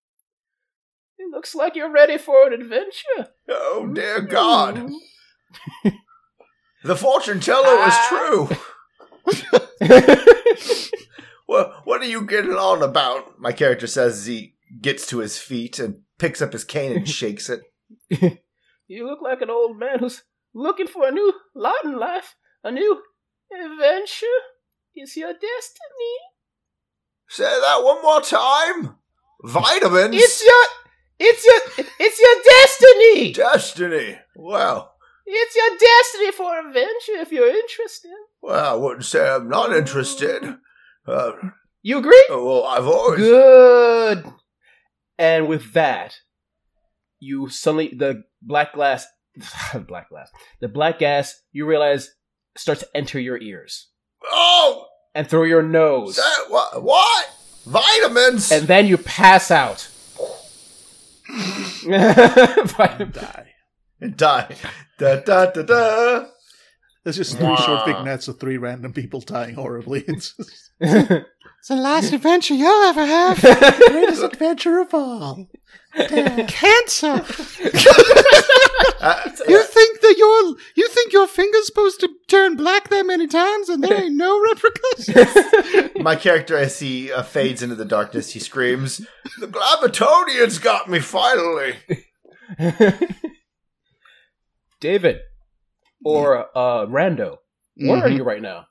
It 1.25 1.31
looks 1.31 1.55
like 1.55 1.75
you're 1.75 1.91
ready 1.91 2.17
for 2.17 2.47
an 2.47 2.53
adventure. 2.53 3.29
Oh, 3.49 3.81
mm-hmm. 3.83 3.93
dear 3.93 4.21
God. 4.21 4.89
The 6.83 6.95
fortune 6.95 7.39
teller 7.39 7.83
is 7.87 7.93
ah. 7.95 8.47
true. 9.79 10.07
What, 11.45 11.85
what 11.85 12.01
are 12.01 12.05
you 12.05 12.25
getting 12.25 12.53
on 12.53 12.81
about? 12.81 13.39
My 13.39 13.51
character 13.51 13.87
says 13.87 14.19
as 14.19 14.25
he 14.25 14.55
gets 14.81 15.07
to 15.07 15.19
his 15.19 15.37
feet 15.37 15.79
and 15.79 16.01
picks 16.17 16.41
up 16.41 16.53
his 16.53 16.63
cane 16.63 16.95
and 16.95 17.07
shakes 17.07 17.49
it. 17.49 17.61
you 18.87 19.07
look 19.07 19.21
like 19.21 19.41
an 19.41 19.49
old 19.49 19.77
man 19.77 19.99
who's 19.99 20.23
looking 20.53 20.87
for 20.87 21.07
a 21.07 21.11
new 21.11 21.33
lot 21.53 21.83
in 21.83 21.97
life, 21.97 22.35
a 22.63 22.71
new 22.71 23.01
adventure. 23.53 24.25
Is 24.95 25.15
your 25.15 25.33
destiny? 25.33 26.15
Say 27.29 27.43
that 27.43 27.83
one 27.83 28.01
more 28.01 28.21
time. 28.21 28.95
Vitamins. 29.43 30.15
It's 30.15 30.43
your, 30.43 30.65
it's 31.19 31.45
your, 31.45 31.85
it's 31.99 32.19
your 32.19 32.35
destiny. 32.43 33.33
destiny. 33.33 34.19
Well, 34.35 34.93
It's 35.25 35.55
your 35.55 35.77
destiny 35.77 36.31
for 36.31 36.59
adventure 36.59 37.21
if 37.21 37.31
you're 37.31 37.47
interested. 37.49 38.11
well, 38.41 38.73
I 38.73 38.77
wouldn't 38.77 39.05
say 39.05 39.27
I'm 39.29 39.49
not 39.49 39.75
interested. 39.75 40.57
Uh, 41.07 41.31
You 41.81 41.99
agree? 41.99 42.25
well, 42.29 42.63
I've 42.65 42.87
always. 42.87 43.19
Good. 43.19 44.25
And 45.17 45.47
with 45.47 45.73
that, 45.73 46.15
you 47.19 47.47
suddenly 47.49 47.93
the 47.97 48.23
black 48.41 48.73
glass, 48.73 49.05
black 49.87 50.09
glass, 50.09 50.29
the 50.61 50.67
black 50.67 50.99
gas. 50.99 51.33
You 51.51 51.65
realize 51.65 52.09
starts 52.57 52.81
to 52.81 52.87
enter 52.95 53.19
your 53.19 53.37
ears 53.41 53.89
Oh, 54.31 54.85
and 55.13 55.27
through 55.29 55.45
your 55.45 55.61
nose, 55.63 56.15
say, 56.17 56.21
what? 56.49 56.83
What? 56.83 57.29
Vitamins. 57.65 58.51
and 58.51 58.67
then 58.67 58.85
you 58.87 58.97
pass 58.97 59.49
out. 59.51 59.89
Die. 63.13 63.45
And 64.01 64.17
die. 64.17 64.55
Da 64.97 65.15
da 65.17 65.45
da 65.51 65.61
da. 65.63 66.27
There's 67.03 67.17
just 67.17 67.37
three 67.37 67.55
short 67.57 67.85
vignettes 67.85 68.27
of 68.27 68.39
three 68.39 68.57
random 68.57 68.93
people 68.93 69.21
dying 69.21 69.55
horribly. 69.55 70.03
It's 70.07 70.33
just 70.35 70.71
It's 71.65 71.69
the 71.69 71.77
last 71.77 72.13
adventure 72.13 72.53
you'll 72.53 72.83
ever 72.83 73.03
have. 73.03 73.41
the 73.41 73.85
greatest 73.89 74.21
adventure 74.21 74.79
of 74.81 74.93
all. 74.93 75.47
Damn. 75.95 76.45
Cancer. 76.45 77.25
Uh, 79.01 79.21
You 79.47 79.61
think 79.63 80.01
that 80.01 80.15
your 80.17 80.55
you 80.75 80.87
think 80.89 81.13
your 81.13 81.27
finger's 81.27 81.67
supposed 81.67 81.99
to 81.99 82.09
turn 82.27 82.55
black 82.55 82.89
that 82.89 83.05
many 83.05 83.27
times 83.27 83.69
and 83.69 83.83
there 83.83 84.03
ain't 84.03 84.15
no 84.15 84.39
repercussions? 84.39 85.91
My 86.01 86.15
character, 86.15 86.57
as 86.57 86.79
he 86.79 87.11
uh, 87.11 87.21
fades 87.21 87.61
into 87.61 87.75
the 87.75 87.85
darkness, 87.85 88.31
he 88.31 88.39
screams, 88.39 89.05
"The 89.39 89.47
Glavitonians 89.47 90.59
got 90.61 90.89
me 90.89 90.99
finally!" 90.99 91.75
David 94.79 95.19
or 96.03 96.47
uh, 96.57 96.85
Rando, 96.87 97.37
where 97.75 97.97
are 98.05 98.09
Mhm. 98.09 98.17
you 98.17 98.23
right 98.23 98.41
now? 98.41 98.65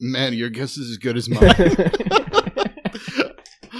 Man, 0.00 0.32
your 0.32 0.48
guess 0.48 0.76
is 0.78 0.90
as 0.90 0.96
good 0.96 1.16
as 1.16 1.28
mine. 1.28 1.54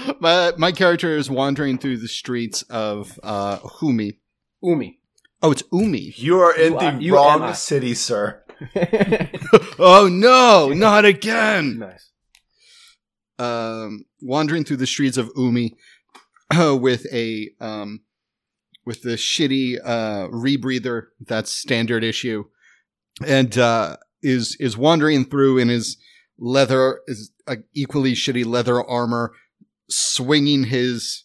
my 0.19 0.53
my 0.57 0.71
character 0.71 1.17
is 1.17 1.29
wandering 1.29 1.77
through 1.77 1.97
the 1.97 2.07
streets 2.07 2.61
of 2.63 3.19
uh 3.23 3.57
Humi. 3.79 4.19
Umi. 4.63 4.99
Oh, 5.41 5.51
it's 5.51 5.63
Umi. 5.71 6.13
You 6.17 6.39
are 6.39 6.55
in 6.55 6.73
You 6.73 6.79
the 6.79 6.85
are- 6.85 7.01
you 7.01 7.17
am 7.17 7.41
I. 7.41 7.45
wrong 7.47 7.53
city, 7.55 7.93
sir. 7.93 8.43
Oh 9.79 10.07
no, 10.11 10.69
not 10.73 11.05
again. 11.05 11.79
nice. 11.79 12.11
um, 13.39 14.05
wandering 14.21 14.63
through 14.63 14.77
the 14.77 14.85
streets 14.85 15.17
of 15.17 15.31
Umi 15.35 15.75
uh, 16.55 16.77
with 16.79 17.11
a 17.11 17.49
um, 17.59 18.01
with 18.85 19.01
the 19.01 19.11
shitty 19.15 19.77
uh, 19.83 20.27
rebreather 20.27 21.07
that's 21.25 21.51
standard 21.51 22.03
issue, 22.03 22.43
and 23.25 23.57
uh, 23.57 23.97
is 24.21 24.55
is 24.59 24.77
wandering 24.77 25.25
through 25.25 25.57
in 25.57 25.69
his 25.69 25.97
leather 26.41 26.99
is 27.07 27.31
equally 27.73 28.13
shitty 28.13 28.45
leather 28.45 28.83
armor, 28.83 29.31
swinging 29.89 30.65
his 30.65 31.23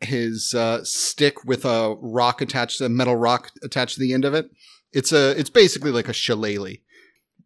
his 0.00 0.52
uh, 0.54 0.82
stick 0.82 1.44
with 1.44 1.64
a 1.64 1.94
rock 2.00 2.40
attached, 2.40 2.80
a 2.80 2.88
metal 2.88 3.14
rock 3.14 3.50
attached 3.62 3.94
to 3.94 4.00
the 4.00 4.12
end 4.12 4.24
of 4.24 4.34
it. 4.34 4.50
It's 4.92 5.12
a 5.12 5.38
it's 5.38 5.50
basically 5.50 5.92
like 5.92 6.08
a 6.08 6.12
shillelagh, 6.12 6.78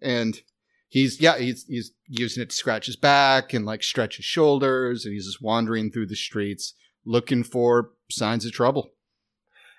and 0.01 0.41
he's 0.89 1.21
yeah 1.21 1.37
he's 1.37 1.65
he's 1.69 1.93
using 2.09 2.43
it 2.43 2.51
to 2.51 2.57
scratch 2.57 2.87
his 2.87 2.97
back 2.97 3.53
and 3.53 3.67
like 3.67 3.83
stretch 3.83 4.17
his 4.17 4.25
shoulders, 4.25 5.05
and 5.05 5.13
he's 5.13 5.27
just 5.27 5.43
wandering 5.43 5.91
through 5.91 6.07
the 6.07 6.17
streets 6.17 6.75
looking 7.05 7.45
for 7.45 7.91
signs 8.11 8.45
of 8.45 8.53
trouble. 8.53 8.91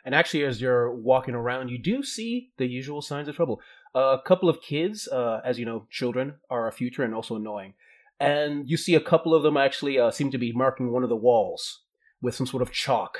And 0.05 0.15
actually, 0.15 0.45
as 0.45 0.61
you're 0.61 0.89
walking 0.89 1.35
around, 1.35 1.67
you 1.67 1.77
do 1.77 2.01
see 2.01 2.51
the 2.57 2.65
usual 2.65 3.01
signs 3.01 3.27
of 3.27 3.35
trouble. 3.35 3.59
A 3.95 4.17
couple 4.25 4.49
of 4.49 4.61
kids, 4.61 5.07
uh, 5.07 5.41
as 5.43 5.59
you 5.59 5.65
know, 5.65 5.87
children 5.89 6.35
are 6.49 6.65
our 6.65 6.71
future 6.71 7.03
and 7.03 7.13
also 7.13 7.35
annoying. 7.35 7.73
And 8.19 8.69
you 8.69 8.77
see 8.77 8.95
a 8.95 8.99
couple 9.01 9.33
of 9.33 9.43
them 9.43 9.57
actually 9.57 9.99
uh, 9.99 10.11
seem 10.11 10.31
to 10.31 10.37
be 10.37 10.51
marking 10.51 10.91
one 10.91 11.03
of 11.03 11.09
the 11.09 11.15
walls 11.15 11.83
with 12.21 12.35
some 12.35 12.47
sort 12.47 12.63
of 12.63 12.71
chalk. 12.71 13.19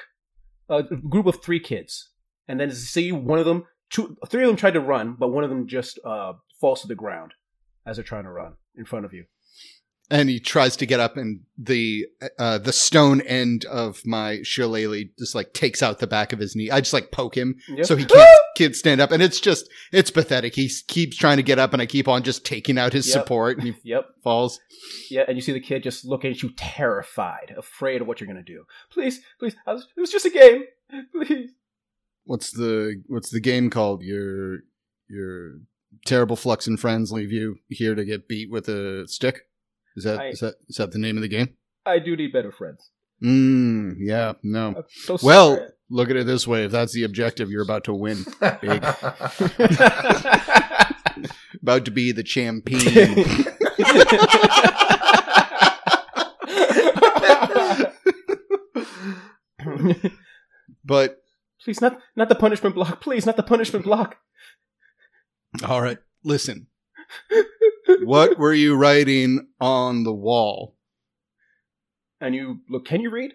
a 0.70 0.84
group 0.84 1.28
of 1.28 1.42
three 1.42 1.60
kids. 1.60 2.10
And 2.48 2.60
then 2.60 2.70
you 2.70 2.76
see 2.76 3.12
one 3.12 3.40
of 3.40 3.46
them, 3.46 3.66
two, 3.90 4.18
three 4.28 4.44
of 4.44 4.48
them 4.48 4.56
tried 4.56 4.74
to 4.74 4.82
run, 4.82 5.16
but 5.18 5.30
one 5.30 5.44
of 5.44 5.50
them 5.50 5.68
just 5.68 6.00
uh, 6.04 6.34
falls 6.60 6.82
to 6.82 6.88
the 6.88 6.96
ground 6.96 7.34
as 7.86 7.98
they're 7.98 8.04
trying 8.04 8.24
to 8.24 8.32
run 8.32 8.54
in 8.76 8.86
front 8.86 9.06
of 9.06 9.14
you. 9.14 9.26
And 10.10 10.30
he 10.30 10.40
tries 10.40 10.78
to 10.78 10.86
get 10.86 11.00
up 11.00 11.18
and 11.18 11.42
the 11.58 12.06
uh 12.40 12.58
the 12.58 12.72
stone 12.72 13.20
end 13.22 13.66
of 13.66 14.02
my 14.06 14.40
shillelagh 14.44 15.06
just 15.20 15.36
like 15.36 15.54
takes 15.54 15.84
out 15.84 16.00
the 16.00 16.08
back 16.08 16.32
of 16.32 16.40
his 16.40 16.56
knee 16.56 16.70
i 16.72 16.80
just 16.80 16.94
like 16.94 17.12
poke 17.12 17.36
him 17.36 17.56
Yep. 17.68 17.86
so 17.86 17.96
he 17.96 18.06
can't, 18.16 18.30
can't 18.56 18.76
stand 18.76 19.02
up 19.02 19.12
and 19.12 19.22
it's 19.22 19.40
just 19.40 19.68
it's 19.92 20.10
pathetic 20.12 20.56
he 20.56 20.70
keeps 20.88 21.18
trying 21.18 21.38
to 21.38 21.44
get 21.44 21.60
up 21.60 21.74
and 21.74 21.82
i 21.82 21.86
keep 21.86 22.08
on 22.08 22.24
just 22.24 22.46
taking 22.46 22.78
out 22.78 22.94
his 22.94 23.08
Yep. 23.08 23.14
support 23.14 23.58
and 23.58 23.68
he 23.68 23.76
Yep. 23.84 24.06
falls 24.24 24.60
Yeah, 25.10 25.26
and 25.28 25.36
you 25.38 25.42
see 25.42 25.52
the 25.54 25.60
kid 25.60 25.84
just 25.84 26.06
looking 26.06 26.32
at 26.32 26.42
you, 26.44 26.52
terrified, 26.56 27.54
afraid 27.58 28.02
of 28.02 28.08
what 28.08 28.20
you're 28.22 28.28
gonna 28.28 28.44
do. 28.44 28.64
Please, 28.92 29.20
please, 29.40 29.56
I 29.66 29.74
was, 29.74 29.88
it 29.96 30.00
was 30.00 30.12
just 30.12 30.26
a 30.26 30.30
game. 30.30 30.64
Please. 31.12 31.52
what's 32.26 32.52
the 32.52 33.02
what's 33.08 33.30
the 33.32 33.40
game 33.40 33.70
called 33.70 34.04
your 34.04 34.60
your 35.10 35.60
terrible 36.06 36.36
flux 36.36 36.68
and 36.68 36.80
friends 36.80 37.12
leave 37.12 37.32
you 37.32 37.58
here 37.70 37.96
to 37.96 38.06
get 38.06 38.28
beat 38.28 38.50
with 38.52 38.68
a 38.70 39.06
stick 39.08 39.47
is 39.98 40.04
that 40.06 40.20
I- 40.20 40.28
is 40.30 40.40
that 40.40 40.56
is 40.70 40.78
that 40.78 40.92
the 40.94 41.00
name 41.00 41.18
of 41.18 41.22
the 41.24 41.28
game 41.28 41.50
I 41.86 42.00
do 42.00 42.16
need 42.16 42.32
better 42.32 42.52
friends. 42.54 42.92
mm 43.22 43.96
yeah 44.00 44.34
no 44.44 44.84
so 44.90 45.18
well 45.24 45.68
look 45.90 46.10
at 46.10 46.16
it 46.16 46.26
this 46.28 46.48
way 46.48 46.64
if 46.66 46.72
that's 46.72 46.94
the 46.94 47.04
objective 47.04 47.50
you're 47.50 47.64
about 47.64 47.84
to 47.86 47.94
win 47.94 48.24
Big. 48.62 48.84
about 51.64 51.86
to 51.86 51.92
be 51.92 52.12
the 52.12 52.24
champion 52.24 52.80
but 60.86 61.18
Please, 61.64 61.82
not 61.82 62.00
not 62.16 62.30
the 62.30 62.36
punishment 62.36 62.76
block. 62.76 63.02
Please, 63.02 63.26
not 63.26 63.36
the 63.36 63.44
punishment 63.44 63.84
block. 63.86 64.18
all 65.66 65.82
right 65.82 65.98
listen 66.24 66.68
what 68.04 68.38
were 68.38 68.54
you 68.54 68.76
writing 68.76 69.48
on 69.60 70.04
the 70.04 70.14
wall 70.14 70.76
And 72.20 72.34
you 72.36 72.60
look. 72.70 72.86
Can 72.86 73.02
you 73.02 73.10
read? 73.10 73.34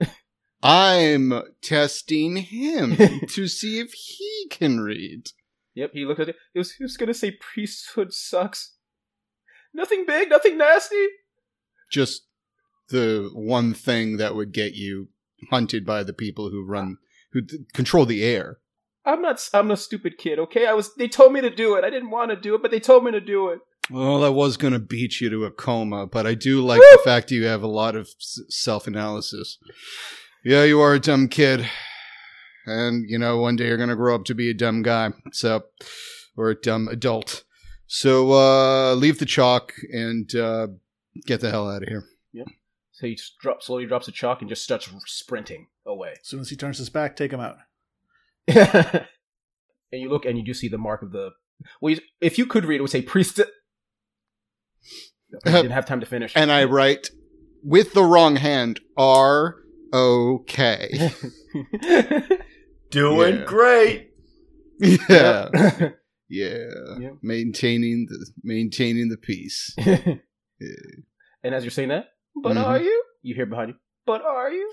i'm 0.62 1.32
testing 1.62 2.36
him 2.36 2.96
to 3.28 3.48
see 3.48 3.78
if 3.80 3.92
he 3.92 4.46
can 4.50 4.80
read 4.80 5.30
Yep. 5.74 5.92
He 5.94 6.04
looked 6.04 6.20
at 6.20 6.28
it. 6.28 6.36
He 6.52 6.58
was, 6.58 6.72
he 6.72 6.82
was 6.84 6.96
gonna 6.96 7.14
say 7.14 7.30
priesthood 7.30 8.12
sucks. 8.12 8.74
Nothing 9.72 10.04
big. 10.04 10.28
Nothing 10.28 10.58
nasty. 10.58 11.06
just 11.90 12.26
the 12.88 13.30
one 13.32 13.72
thing 13.72 14.16
that 14.16 14.34
would 14.34 14.52
get 14.52 14.74
you 14.74 15.08
hunted 15.50 15.86
by 15.86 16.02
the 16.02 16.12
people 16.12 16.50
who 16.50 16.66
run 16.66 16.98
who 17.32 17.40
th- 17.42 17.62
control 17.72 18.04
the 18.04 18.24
air 18.24 18.58
I'm 19.04 19.22
not. 19.22 19.48
I'm 19.54 19.70
a 19.70 19.76
stupid 19.76 20.18
kid. 20.18 20.38
Okay. 20.38 20.66
I 20.66 20.72
was. 20.72 20.94
They 20.94 21.08
told 21.08 21.32
me 21.32 21.40
to 21.40 21.50
do 21.50 21.74
it. 21.76 21.84
I 21.84 21.90
didn't 21.90 22.10
want 22.10 22.30
to 22.30 22.36
do 22.36 22.54
it, 22.54 22.62
but 22.62 22.70
they 22.70 22.80
told 22.80 23.04
me 23.04 23.12
to 23.12 23.20
do 23.20 23.48
it. 23.48 23.60
Well, 23.90 24.20
that 24.20 24.32
was 24.32 24.56
going 24.56 24.72
to 24.72 24.78
beat 24.78 25.20
you 25.20 25.30
to 25.30 25.44
a 25.46 25.50
coma, 25.50 26.06
but 26.06 26.24
I 26.26 26.34
do 26.34 26.64
like 26.64 26.78
Woo! 26.78 26.86
the 26.92 27.02
fact 27.04 27.32
you 27.32 27.46
have 27.46 27.62
a 27.62 27.68
lot 27.68 27.96
of 27.96 28.08
self 28.18 28.86
analysis. 28.86 29.58
Yeah, 30.44 30.62
you 30.64 30.80
are 30.80 30.94
a 30.94 31.00
dumb 31.00 31.28
kid. 31.28 31.68
And, 32.66 33.08
you 33.08 33.18
know, 33.18 33.38
one 33.38 33.56
day 33.56 33.66
you're 33.66 33.76
going 33.76 33.88
to 33.88 33.96
grow 33.96 34.14
up 34.14 34.24
to 34.26 34.34
be 34.34 34.50
a 34.50 34.54
dumb 34.54 34.82
guy. 34.82 35.10
So, 35.32 35.64
or 36.36 36.50
a 36.50 36.54
dumb 36.54 36.88
adult. 36.88 37.42
So, 37.86 38.32
uh, 38.32 38.94
leave 38.94 39.18
the 39.18 39.26
chalk 39.26 39.72
and, 39.92 40.32
uh, 40.34 40.68
get 41.26 41.40
the 41.40 41.50
hell 41.50 41.68
out 41.68 41.82
of 41.82 41.88
here. 41.88 42.04
Yep. 42.32 42.46
So 42.92 43.06
he 43.06 43.14
just 43.16 43.38
drop, 43.38 43.62
slowly 43.62 43.86
drops 43.86 44.06
the 44.06 44.12
chalk 44.12 44.40
and 44.40 44.48
just 44.48 44.62
starts 44.62 44.88
sprinting 45.06 45.66
away. 45.84 46.14
As 46.20 46.28
soon 46.28 46.40
as 46.40 46.50
he 46.50 46.56
turns 46.56 46.78
his 46.78 46.90
back, 46.90 47.16
take 47.16 47.32
him 47.32 47.40
out. 47.40 47.56
and 48.48 49.06
you 49.92 50.08
look 50.08 50.24
and 50.24 50.38
you 50.38 50.44
do 50.44 50.54
see 50.54 50.68
the 50.68 50.78
mark 50.78 51.02
of 51.02 51.12
the. 51.12 51.30
Well, 51.80 51.94
you- 51.94 52.00
if 52.20 52.38
you 52.38 52.46
could 52.46 52.64
read, 52.64 52.76
it 52.76 52.80
would 52.82 52.90
say 52.90 53.02
priest. 53.02 53.40
I 55.46 55.50
didn't 55.52 55.70
have 55.72 55.86
time 55.86 56.00
to 56.00 56.06
finish. 56.06 56.32
And 56.34 56.50
I 56.50 56.64
write 56.64 57.10
with 57.62 57.92
the 57.92 58.02
wrong 58.02 58.36
hand, 58.36 58.80
R 58.96 59.56
O 59.92 60.42
K. 60.46 61.10
Doing 62.90 63.36
Yeah. 63.36 63.44
great. 63.44 64.10
Yeah. 64.80 65.48
Yeah. 66.28 66.64
Yeah. 66.98 67.10
Maintaining 67.22 68.06
the, 68.08 68.26
maintaining 68.42 69.08
the 69.08 69.16
peace. 69.16 69.74
and 69.78 70.20
as 71.54 71.62
you're 71.64 71.70
saying 71.70 71.90
that, 71.90 72.06
but 72.42 72.56
Mhm. 72.56 72.64
are 72.64 72.80
you? 72.80 73.04
You 73.22 73.34
hear 73.34 73.46
behind 73.46 73.70
you. 73.70 73.74
But 74.06 74.22
are 74.22 74.50
you? 74.50 74.70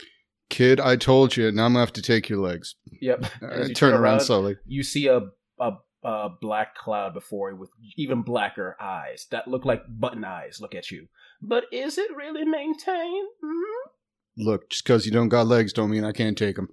Kid, 0.50 0.80
I 0.80 0.96
told 0.96 1.36
you. 1.36 1.52
Now 1.52 1.66
I'm 1.66 1.74
gonna 1.74 1.80
have 1.86 1.94
to 1.94 2.02
take 2.02 2.30
your 2.30 2.40
legs. 2.40 2.76
Yep. 3.02 3.26
Uh, 3.42 3.66
you 3.66 3.74
turn 3.74 3.94
around 3.94 4.22
slowly. 4.22 4.58
You 4.66 4.84
see 4.84 5.08
a, 5.08 5.22
a 5.60 5.72
a 6.04 6.30
black 6.42 6.76
cloud 6.76 7.14
before 7.14 7.52
you 7.52 7.58
with 7.58 7.70
even 7.98 8.22
blacker 8.22 8.76
eyes 8.80 9.28
that 9.32 9.48
look 9.48 9.66
like 9.66 9.82
button 9.90 10.24
eyes. 10.24 10.60
Look 10.62 10.74
at 10.76 10.90
you. 10.92 11.08
But 11.42 11.66
is 11.72 11.98
it 11.98 12.16
really 12.16 12.46
maintained? 12.46 13.28
Hmm? 13.44 13.90
Look, 14.38 14.70
just 14.70 14.84
because 14.84 15.06
you 15.06 15.12
don't 15.12 15.30
got 15.30 15.48
legs, 15.48 15.74
don't 15.74 15.90
mean 15.90 16.04
I 16.04 16.12
can't 16.12 16.38
take 16.38 16.56
them. 16.56 16.70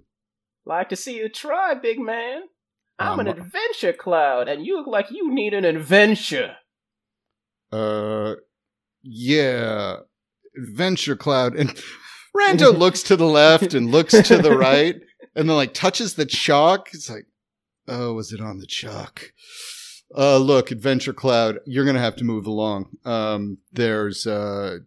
Like 0.65 0.89
to 0.89 0.95
see 0.95 1.17
you 1.17 1.29
try, 1.29 1.73
big 1.73 1.99
man. 1.99 2.43
I'm 2.97 3.19
an 3.19 3.27
Um, 3.27 3.37
adventure 3.37 3.93
cloud, 3.93 4.47
and 4.47 4.65
you 4.65 4.77
look 4.77 4.87
like 4.87 5.11
you 5.11 5.33
need 5.33 5.53
an 5.53 5.65
adventure. 5.65 6.55
Uh, 7.71 8.35
yeah, 9.03 9.97
adventure 10.57 11.15
cloud. 11.15 11.55
And 11.55 11.77
Rando 12.35 12.77
looks 12.77 13.01
to 13.03 13.15
the 13.15 13.25
left 13.25 13.73
and 13.73 13.89
looks 13.91 14.13
to 14.27 14.37
the 14.37 14.55
right, 14.57 14.95
and 15.35 15.49
then 15.49 15.55
like 15.55 15.73
touches 15.73 16.15
the 16.15 16.25
chalk. 16.25 16.89
It's 16.93 17.09
like, 17.09 17.25
oh, 17.87 18.13
was 18.13 18.31
it 18.33 18.41
on 18.41 18.59
the 18.59 18.65
chalk? 18.67 19.31
Uh, 20.15 20.37
look, 20.37 20.71
adventure 20.71 21.13
cloud. 21.13 21.59
You're 21.65 21.85
gonna 21.85 21.99
have 21.99 22.15
to 22.17 22.23
move 22.23 22.45
along. 22.45 22.89
Um, 23.05 23.57
there's 23.71 24.25
a 24.25 24.79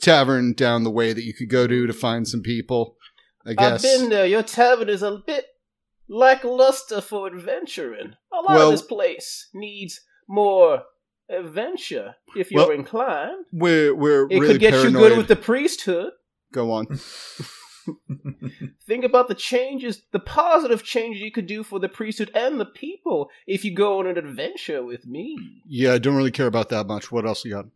tavern 0.00 0.52
down 0.52 0.82
the 0.84 0.90
way 0.90 1.12
that 1.12 1.24
you 1.24 1.32
could 1.34 1.48
go 1.48 1.66
to 1.66 1.86
to 1.86 1.92
find 1.92 2.26
some 2.26 2.42
people. 2.42 2.96
I 3.46 3.54
I've 3.58 3.82
been 3.82 4.08
there. 4.08 4.26
Your 4.26 4.42
tavern 4.42 4.88
is 4.88 5.02
a 5.02 5.18
bit 5.26 5.46
lackluster 6.08 7.00
for 7.00 7.26
adventuring. 7.26 8.14
A 8.32 8.36
lot 8.36 8.48
Well- 8.56 8.66
of 8.68 8.72
this 8.72 8.82
place 8.82 9.48
needs 9.54 10.00
more 10.28 10.82
adventure 11.30 12.14
if 12.36 12.50
you're 12.50 12.62
Well, 12.68 12.70
inclined. 12.70 13.46
we're 13.52 13.94
we're 13.94 14.24
It 14.30 14.38
really 14.40 14.46
could 14.54 14.60
get 14.60 14.72
paranoid. 14.72 14.92
you 14.92 15.08
good 15.08 15.18
with 15.18 15.28
the 15.28 15.36
priesthood. 15.36 16.12
Go 16.54 16.70
on. 16.70 16.86
Think 18.86 19.04
about 19.04 19.26
the 19.26 19.34
changes, 19.34 20.02
the 20.12 20.20
positive 20.20 20.84
changes 20.84 21.20
you 21.20 21.32
could 21.32 21.48
do 21.48 21.64
for 21.64 21.80
the 21.80 21.88
priesthood 21.88 22.30
and 22.32 22.60
the 22.60 22.64
people 22.64 23.28
if 23.46 23.64
you 23.64 23.74
go 23.74 23.98
on 23.98 24.06
an 24.06 24.16
adventure 24.16 24.84
with 24.84 25.04
me. 25.04 25.36
Yeah, 25.66 25.94
I 25.94 25.98
don't 25.98 26.14
really 26.14 26.30
care 26.30 26.46
about 26.46 26.68
that 26.68 26.86
much. 26.86 27.10
What 27.10 27.26
else 27.26 27.44
you 27.44 27.50
got? 27.50 27.66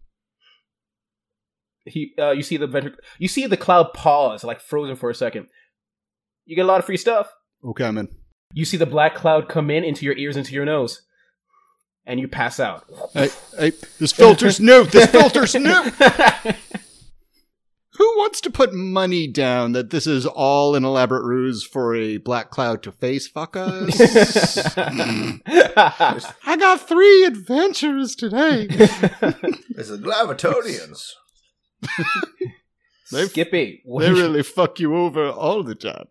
He, 1.84 2.14
uh, 2.18 2.30
you 2.30 2.44
see 2.44 2.56
the 2.56 2.66
adventure, 2.66 2.94
you 3.18 3.26
see 3.26 3.46
the 3.46 3.56
cloud 3.56 3.92
pause, 3.94 4.44
like 4.44 4.60
frozen 4.60 4.94
for 4.94 5.10
a 5.10 5.14
second. 5.14 5.48
You 6.46 6.54
get 6.54 6.64
a 6.64 6.68
lot 6.68 6.78
of 6.78 6.86
free 6.86 6.96
stuff. 6.96 7.34
Okay, 7.64 7.84
I'm 7.84 7.98
in. 7.98 8.08
You 8.54 8.64
see 8.64 8.76
the 8.76 8.86
black 8.86 9.16
cloud 9.16 9.48
come 9.48 9.70
in 9.70 9.82
into 9.82 10.06
your 10.06 10.16
ears, 10.16 10.36
into 10.36 10.54
your 10.54 10.64
nose, 10.64 11.02
and 12.06 12.20
you 12.20 12.28
pass 12.28 12.60
out. 12.60 12.84
Hey, 13.12 13.30
hey, 13.58 13.72
this 13.98 14.12
filter's 14.12 14.60
new. 14.60 14.84
This 14.84 15.06
filter's 15.10 15.56
new. 15.56 15.92
Who 17.98 18.04
wants 18.16 18.40
to 18.42 18.50
put 18.50 18.72
money 18.72 19.26
down 19.26 19.72
that 19.72 19.90
this 19.90 20.06
is 20.06 20.24
all 20.24 20.74
an 20.76 20.84
elaborate 20.84 21.24
ruse 21.24 21.64
for 21.64 21.94
a 21.96 22.18
black 22.18 22.50
cloud 22.50 22.82
to 22.84 22.92
face 22.92 23.26
fuck 23.26 23.56
us? 23.56 23.98
I 24.76 26.56
got 26.58 26.80
three 26.88 27.24
adventures 27.24 28.14
today. 28.14 28.68
It's 28.70 29.88
the 29.90 29.98
Glavitonians. 30.02 31.10
They, 33.10 33.24
Skippy, 33.24 33.80
what 33.86 34.02
they 34.02 34.08
did 34.08 34.16
you- 34.18 34.22
really 34.22 34.42
fuck 34.42 34.78
you 34.80 34.94
over 34.94 35.30
all 35.30 35.62
the 35.62 35.74
time. 35.74 36.08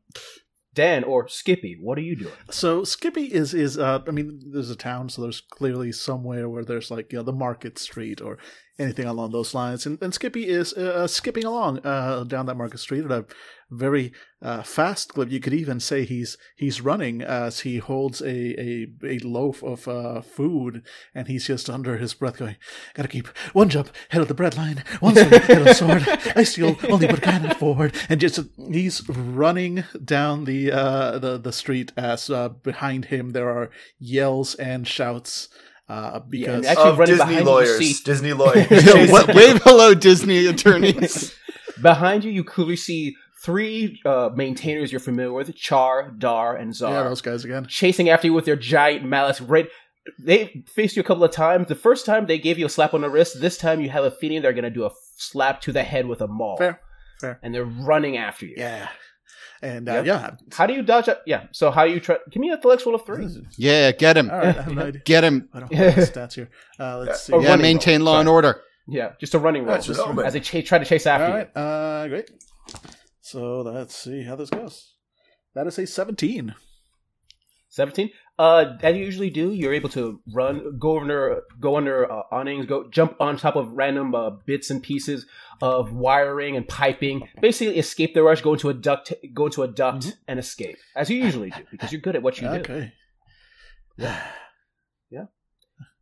Dan 0.73 1.03
or 1.03 1.27
Skippy, 1.27 1.77
what 1.79 1.95
are 1.99 2.01
you 2.01 2.15
doing? 2.15 2.33
So 2.49 2.83
Skippy 2.83 3.25
is 3.25 3.53
is 3.53 3.77
uh 3.77 3.99
I 4.07 4.11
mean 4.11 4.39
there's 4.51 4.71
a 4.71 4.75
town 4.75 5.09
so 5.09 5.21
there's 5.21 5.39
clearly 5.41 5.91
somewhere 5.91 6.49
where 6.49 6.65
there's 6.65 6.89
like 6.89 7.11
you 7.11 7.19
know 7.19 7.23
the 7.23 7.31
market 7.33 7.77
street 7.77 8.19
or 8.19 8.39
anything 8.79 9.05
along 9.05 9.31
those 9.31 9.53
lines. 9.53 9.85
And, 9.85 10.01
and 10.01 10.13
Skippy 10.13 10.47
is 10.47 10.73
uh, 10.73 11.07
skipping 11.07 11.45
along 11.45 11.79
uh 11.85 12.23
down 12.23 12.45
that 12.47 12.57
market 12.57 12.79
street 12.79 13.05
at 13.05 13.11
a 13.11 13.25
very 13.69 14.13
uh, 14.41 14.63
fast 14.63 15.13
clip. 15.13 15.29
You 15.29 15.39
could 15.39 15.53
even 15.53 15.79
say 15.79 16.05
he's 16.05 16.37
he's 16.55 16.79
running 16.81 17.21
as 17.21 17.61
he 17.61 17.77
holds 17.77 18.21
a 18.21 18.59
a, 18.59 18.87
a 19.03 19.19
loaf 19.19 19.63
of 19.63 19.87
uh, 19.87 20.21
food 20.21 20.83
and 21.13 21.27
he's 21.27 21.47
just 21.47 21.69
under 21.69 21.97
his 21.97 22.13
breath 22.13 22.37
going 22.37 22.55
gotta 22.93 23.09
keep 23.09 23.27
one 23.53 23.69
jump 23.69 23.89
head 24.09 24.21
of 24.21 24.27
the 24.27 24.33
bread 24.33 24.55
line 24.55 24.83
one 24.99 25.15
swing 25.15 25.29
head 25.29 25.67
of 25.67 25.75
sword. 25.75 26.07
I 26.35 26.43
steal 26.43 26.77
only 26.89 27.07
but 27.07 27.21
cannot 27.21 27.57
forward 27.57 27.95
and 28.09 28.21
just 28.21 28.39
he's 28.71 29.07
running 29.09 29.83
down 30.03 30.45
the 30.45 30.71
uh 30.71 31.19
the 31.19 31.37
the 31.37 31.53
street 31.53 31.91
as 31.97 32.29
uh, 32.29 32.49
behind 32.49 33.05
him 33.05 33.31
there 33.31 33.49
are 33.49 33.69
yells 33.99 34.55
and 34.55 34.87
shouts 34.87 35.49
uh 35.89 36.19
because 36.19 36.57
and 36.57 36.65
actually 36.65 36.89
Of 36.89 36.99
running 36.99 37.15
Disney 37.17 37.25
behind 37.35 37.45
you, 37.47 37.51
you 37.51 37.55
lawyers. 37.57 37.77
see- 37.77 38.03
Disney 38.03 38.33
lawyers. 38.43 38.69
Yo, 38.71 38.79
Chasing 38.93 39.11
what, 39.11 39.27
you. 39.29 39.33
wave 39.35 39.61
hello, 39.63 39.93
Disney 39.93 40.45
attorneys. 40.47 41.33
Behind 41.81 42.23
you, 42.23 42.31
you 42.31 42.43
clearly 42.43 42.75
see 42.75 43.15
three 43.43 44.01
uh, 44.03 44.29
maintainers 44.35 44.91
you're 44.91 44.99
familiar 44.99 45.31
with: 45.31 45.55
Char, 45.55 46.09
Dar, 46.11 46.55
and 46.55 46.73
Zar, 46.75 46.91
yeah 46.91 47.03
those 47.03 47.21
guys 47.21 47.45
again 47.45 47.67
chasing 47.69 48.09
after 48.09 48.27
you 48.27 48.33
with 48.33 48.45
their 48.45 48.55
giant 48.55 49.05
mallets. 49.05 49.39
Right, 49.39 49.67
they 50.19 50.63
faced 50.73 50.95
you 50.95 51.01
a 51.01 51.05
couple 51.05 51.23
of 51.23 51.31
times. 51.31 51.67
The 51.67 51.75
first 51.75 52.05
time 52.05 52.25
they 52.25 52.39
gave 52.39 52.57
you 52.57 52.65
a 52.65 52.69
slap 52.69 52.93
on 52.95 53.01
the 53.01 53.09
wrist. 53.09 53.39
This 53.41 53.57
time 53.57 53.79
you 53.79 53.89
have 53.91 54.03
a 54.03 54.09
feeling 54.11 54.41
they're 54.41 54.53
going 54.53 54.63
to 54.63 54.69
do 54.71 54.85
a 54.85 54.91
slap 55.17 55.61
to 55.61 55.71
the 55.71 55.83
head 55.83 56.07
with 56.07 56.19
a 56.21 56.27
maul. 56.27 56.57
Fair, 56.57 56.81
fair. 57.21 57.39
And 57.43 57.53
they're 57.53 57.63
running 57.65 58.17
after 58.17 58.45
you. 58.47 58.55
yeah 58.57 58.89
and 59.61 59.87
uh, 59.89 59.93
Yep. 59.93 60.05
yeah 60.05 60.31
How 60.53 60.65
do 60.67 60.73
you 60.73 60.81
dodge 60.83 61.07
it? 61.07 61.19
Yeah. 61.25 61.47
So 61.51 61.71
how 61.71 61.83
you 61.83 61.99
try? 61.99 62.17
Give 62.31 62.39
me 62.41 62.49
an 62.49 62.57
athletics 62.57 62.85
roll 62.85 62.95
of 62.95 63.05
three. 63.05 63.27
yeah, 63.57 63.91
get 63.91 64.17
him. 64.17 64.29
all 64.29 64.37
right 64.37 64.57
I 64.57 64.61
have 64.61 64.73
no 64.73 64.81
idea 64.87 65.01
Get 65.05 65.23
him. 65.23 65.49
I 65.53 65.59
don't 65.61 65.73
have 65.73 65.95
the 65.95 66.01
stats 66.01 66.33
here. 66.35 66.49
Uh, 66.79 66.99
let's 66.99 67.23
see. 67.23 67.33
Oh, 67.33 67.41
Yeah, 67.41 67.55
maintain 67.55 68.01
roll. 68.01 68.13
law 68.13 68.19
and 68.19 68.29
order. 68.29 68.61
Yeah, 68.87 69.13
just 69.19 69.33
a 69.33 69.39
running 69.39 69.63
roll 69.65 69.73
That's 69.73 69.87
just 69.87 69.99
as 69.99 70.33
they 70.33 70.39
ch- 70.39 70.65
try 70.67 70.77
to 70.79 70.85
chase 70.85 71.05
after 71.05 71.25
All 71.25 71.33
right. 71.33 71.57
Uh, 71.57 72.07
great. 72.07 72.29
So 73.21 73.61
let's 73.61 73.95
see 73.95 74.23
how 74.23 74.35
this 74.37 74.49
goes. 74.49 74.93
That 75.55 75.67
is 75.67 75.77
a 75.79 75.85
17. 75.87 76.53
Seventeen. 77.69 78.09
Uh, 78.39 78.77
as 78.83 78.95
you 78.95 79.03
usually 79.03 79.31
do, 79.31 79.51
you're 79.51 79.73
able 79.73 79.89
to 79.89 80.19
run, 80.31 80.77
go 80.77 80.99
under, 80.99 81.41
go 81.59 81.75
under 81.75 82.11
uh, 82.11 82.21
awnings, 82.31 82.67
go 82.67 82.87
jump 82.89 83.15
on 83.19 83.35
top 83.35 83.55
of 83.55 83.71
random 83.71 84.13
uh, 84.13 84.29
bits 84.45 84.69
and 84.69 84.83
pieces 84.83 85.25
of 85.61 85.91
wiring 85.91 86.55
and 86.55 86.67
piping. 86.67 87.27
Basically, 87.41 87.79
escape 87.79 88.13
the 88.13 88.21
rush, 88.21 88.41
go 88.41 88.53
into 88.53 88.69
a 88.69 88.75
duct, 88.75 89.11
go 89.33 89.47
into 89.47 89.63
a 89.63 89.67
duct, 89.67 90.17
and 90.27 90.39
escape 90.39 90.77
as 90.95 91.09
you 91.09 91.17
usually 91.17 91.49
do 91.49 91.63
because 91.71 91.91
you're 91.91 92.01
good 92.01 92.15
at 92.15 92.21
what 92.21 92.39
you 92.39 92.47
do. 92.47 92.55
Okay. 92.55 92.93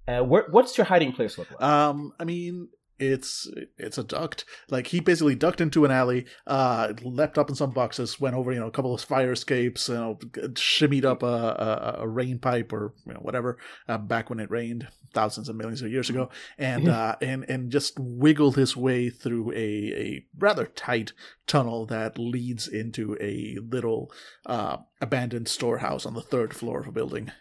Uh, 0.08 0.22
where, 0.22 0.46
what's 0.52 0.78
your 0.78 0.86
hiding 0.86 1.14
place 1.14 1.38
look 1.38 1.50
like? 1.52 1.62
Um, 1.62 2.14
I 2.20 2.26
mean, 2.26 2.70
it's 3.00 3.50
it's 3.78 3.98
a 3.98 4.04
duct. 4.04 4.46
Like 4.70 4.88
he 4.88 5.00
basically 5.00 5.36
ducked 5.36 5.62
into 5.62 5.86
an 5.86 5.92
alley, 5.92 6.26
uh, 6.48 6.94
leapt 7.04 7.38
up 7.38 7.50
in 7.50 7.56
some 7.56 7.72
boxes, 7.72 8.20
went 8.20 8.36
over 8.36 8.52
you 8.52 8.60
know 8.60 8.68
a 8.68 8.72
couple 8.72 8.94
of 8.94 9.02
fire 9.02 9.32
escapes, 9.32 9.90
you 9.90 9.96
know, 9.96 10.18
shimmied 10.54 11.06
up 11.06 11.24
a 11.24 11.26
a, 11.26 12.04
a 12.04 12.08
rain 12.08 12.40
pipe 12.40 12.72
or 12.72 12.94
you 13.06 13.14
know 13.14 13.20
whatever 13.20 13.58
uh, 13.88 13.98
back 13.98 14.30
when 14.30 14.40
it 14.40 14.52
rained 14.52 14.88
thousands 15.14 15.50
of 15.50 15.56
millions 15.56 15.82
of 15.82 15.92
years 15.92 16.10
ago, 16.10 16.30
and 16.58 16.88
uh, 16.88 17.16
and 17.22 17.46
and 17.50 17.72
just 17.72 18.00
wiggled 18.00 18.56
his 18.56 18.78
way 18.78 19.10
through 19.10 19.52
a 19.52 19.56
a 19.56 20.26
rather 20.38 20.66
tight 20.66 21.12
tunnel 21.48 21.86
that 21.86 22.18
leads 22.18 22.68
into 22.68 23.18
a 23.20 23.58
little 23.62 24.12
uh, 24.46 24.78
abandoned 25.02 25.48
storehouse 25.48 26.06
on 26.06 26.14
the 26.14 26.22
third 26.22 26.54
floor 26.54 26.80
of 26.80 26.88
a 26.88 26.92
building. 26.92 27.32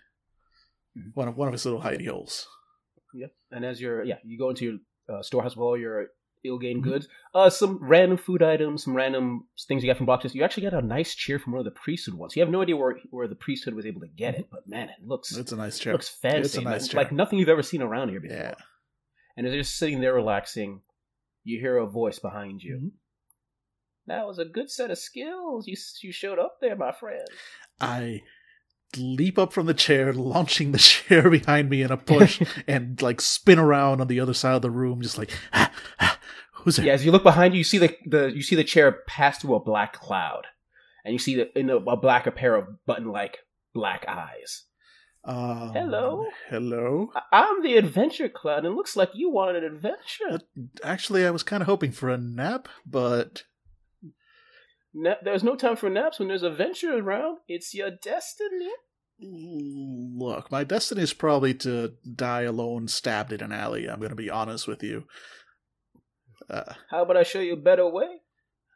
One 1.14 1.28
of 1.28 1.36
one 1.36 1.48
of 1.48 1.52
his 1.52 1.64
little 1.64 1.82
hidey 1.82 2.08
holes. 2.08 2.46
Yep. 3.14 3.32
And 3.52 3.64
as 3.64 3.80
you're, 3.80 4.02
yeah, 4.02 4.18
you 4.24 4.38
go 4.38 4.50
into 4.50 4.64
your 4.64 4.74
uh, 5.08 5.22
storehouse 5.22 5.56
with 5.56 5.62
all 5.62 5.76
your 5.78 6.08
ill-gained 6.46 6.82
Mhm. 6.82 6.88
goods, 6.88 7.08
uh, 7.34 7.48
some 7.48 7.78
random 7.82 8.18
food 8.18 8.42
items, 8.42 8.84
some 8.84 8.94
random 8.94 9.46
things 9.66 9.82
you 9.82 9.88
got 9.88 9.96
from 9.96 10.04
boxes. 10.06 10.34
You 10.34 10.42
actually 10.44 10.64
got 10.64 10.74
a 10.74 10.86
nice 10.86 11.14
chair 11.14 11.38
from 11.38 11.52
one 11.54 11.60
of 11.60 11.64
the 11.64 11.70
priesthood 11.70 12.14
ones. 12.14 12.36
You 12.36 12.42
have 12.42 12.50
no 12.50 12.60
idea 12.60 12.76
where 12.76 12.98
where 13.10 13.26
the 13.28 13.34
priesthood 13.34 13.72
was 13.74 13.86
able 13.86 14.02
to 14.02 14.08
get 14.08 14.34
it, 14.34 14.48
but 14.50 14.66
man, 14.68 14.90
it 14.90 15.02
looks 15.02 15.34
It's 15.34 15.52
a 15.52 15.56
nice 15.56 15.78
it 15.78 15.82
chair. 15.84 15.92
looks 15.94 16.08
fancy. 16.10 16.40
It's 16.46 16.56
a 16.56 16.60
nice 16.60 16.88
chair. 16.88 17.00
like 17.02 17.12
nothing 17.12 17.38
you've 17.38 17.48
ever 17.48 17.62
seen 17.62 17.80
around 17.82 18.10
here 18.10 18.20
before. 18.20 18.36
Yeah. 18.36 18.54
And 19.36 19.46
as 19.46 19.52
you're 19.54 19.62
just 19.62 19.78
sitting 19.78 20.00
there 20.00 20.12
relaxing, 20.14 20.82
you 21.44 21.58
hear 21.60 21.78
a 21.78 21.86
voice 21.86 22.18
behind 22.18 22.62
you. 22.62 22.76
Mhm. 22.76 22.90
That 24.06 24.26
was 24.26 24.38
a 24.38 24.44
good 24.44 24.70
set 24.70 24.90
of 24.90 24.98
skills 24.98 25.66
you 25.66 25.76
you 26.02 26.12
showed 26.12 26.38
up 26.38 26.60
there, 26.60 26.76
my 26.76 26.92
friend. 26.92 27.26
I 27.80 28.22
leap 28.96 29.38
up 29.38 29.52
from 29.52 29.66
the 29.66 29.74
chair, 29.74 30.12
launching 30.12 30.72
the 30.72 30.78
chair 30.78 31.30
behind 31.30 31.70
me 31.70 31.82
in 31.82 31.90
a 31.90 31.96
push, 31.96 32.42
and 32.66 33.00
like 33.02 33.20
spin 33.20 33.58
around 33.58 34.00
on 34.00 34.08
the 34.08 34.20
other 34.20 34.34
side 34.34 34.54
of 34.54 34.62
the 34.62 34.70
room, 34.70 35.02
just 35.02 35.18
like, 35.18 35.30
ah, 35.52 35.70
ah, 36.00 36.18
who's 36.52 36.76
there? 36.76 36.86
Yeah, 36.86 36.92
as 36.92 37.04
you 37.04 37.12
look 37.12 37.22
behind 37.22 37.54
you, 37.54 37.58
you 37.58 37.64
see 37.64 37.78
the, 37.78 37.96
the 38.06 38.26
you 38.34 38.42
see 38.42 38.56
the 38.56 38.64
chair 38.64 39.02
pass 39.06 39.38
through 39.38 39.54
a 39.54 39.60
black 39.60 39.92
cloud, 39.92 40.46
and 41.04 41.12
you 41.12 41.18
see 41.18 41.36
the, 41.36 41.58
in 41.58 41.70
a, 41.70 41.76
a 41.76 41.96
black 41.96 42.26
a 42.26 42.30
pair 42.30 42.56
of 42.56 42.66
button 42.86 43.08
like 43.08 43.38
black 43.74 44.04
eyes. 44.08 44.64
Um, 45.26 45.70
Hello? 45.72 46.26
hello. 46.50 47.10
I'm 47.32 47.62
the 47.62 47.78
adventure 47.78 48.28
cloud, 48.28 48.66
and 48.66 48.74
looks 48.76 48.94
like 48.94 49.10
you 49.14 49.30
wanted 49.30 49.64
an 49.64 49.74
adventure. 49.74 50.40
Actually, 50.82 51.26
I 51.26 51.30
was 51.30 51.42
kind 51.42 51.62
of 51.62 51.66
hoping 51.66 51.92
for 51.92 52.10
a 52.10 52.18
nap, 52.18 52.68
but 52.84 53.44
Na- 54.94 55.16
there's 55.22 55.42
no 55.44 55.56
time 55.56 55.76
for 55.76 55.90
naps 55.90 56.18
when 56.18 56.28
there's 56.28 56.42
a 56.44 56.50
venture 56.50 56.96
around. 56.96 57.38
It's 57.48 57.74
your 57.74 57.90
destiny. 57.90 58.70
look, 59.20 60.50
my 60.50 60.64
destiny 60.64 61.02
is 61.02 61.12
probably 61.12 61.54
to 61.54 61.94
die 62.14 62.42
alone, 62.42 62.88
stabbed 62.88 63.32
in 63.32 63.40
an 63.42 63.52
alley. 63.52 63.88
I'm 63.88 63.98
going 63.98 64.10
to 64.10 64.16
be 64.16 64.30
honest 64.30 64.66
with 64.68 64.82
you. 64.82 65.06
Uh, 66.50 66.74
How 66.90 67.02
about 67.02 67.16
I 67.16 67.22
show 67.22 67.40
you 67.40 67.54
a 67.54 67.56
better 67.56 67.88
way? 67.88 68.20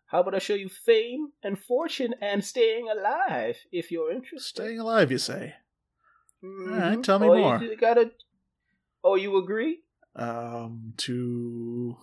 How 0.06 0.20
about 0.20 0.34
I 0.34 0.38
show 0.38 0.54
you 0.54 0.68
fame 0.70 1.32
and 1.42 1.58
fortune 1.58 2.14
and 2.22 2.42
staying 2.44 2.88
alive 2.88 3.56
if 3.70 3.90
you're 3.92 4.10
interested? 4.12 4.48
staying 4.62 4.80
alive, 4.80 5.12
you 5.12 5.18
say? 5.18 5.54
Mhm. 6.42 6.72
Alright, 6.72 7.02
tell 7.04 7.18
me 7.18 7.28
All 7.28 7.36
you 7.36 7.42
more. 7.42 7.58
do- 7.58 7.76
gotta. 7.76 8.12
Oh, 9.04 9.16
you 9.16 9.36
agree? 9.36 9.82
Um, 10.16 10.94
to 10.98 11.96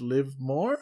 live 0.00 0.40
more? 0.40 0.78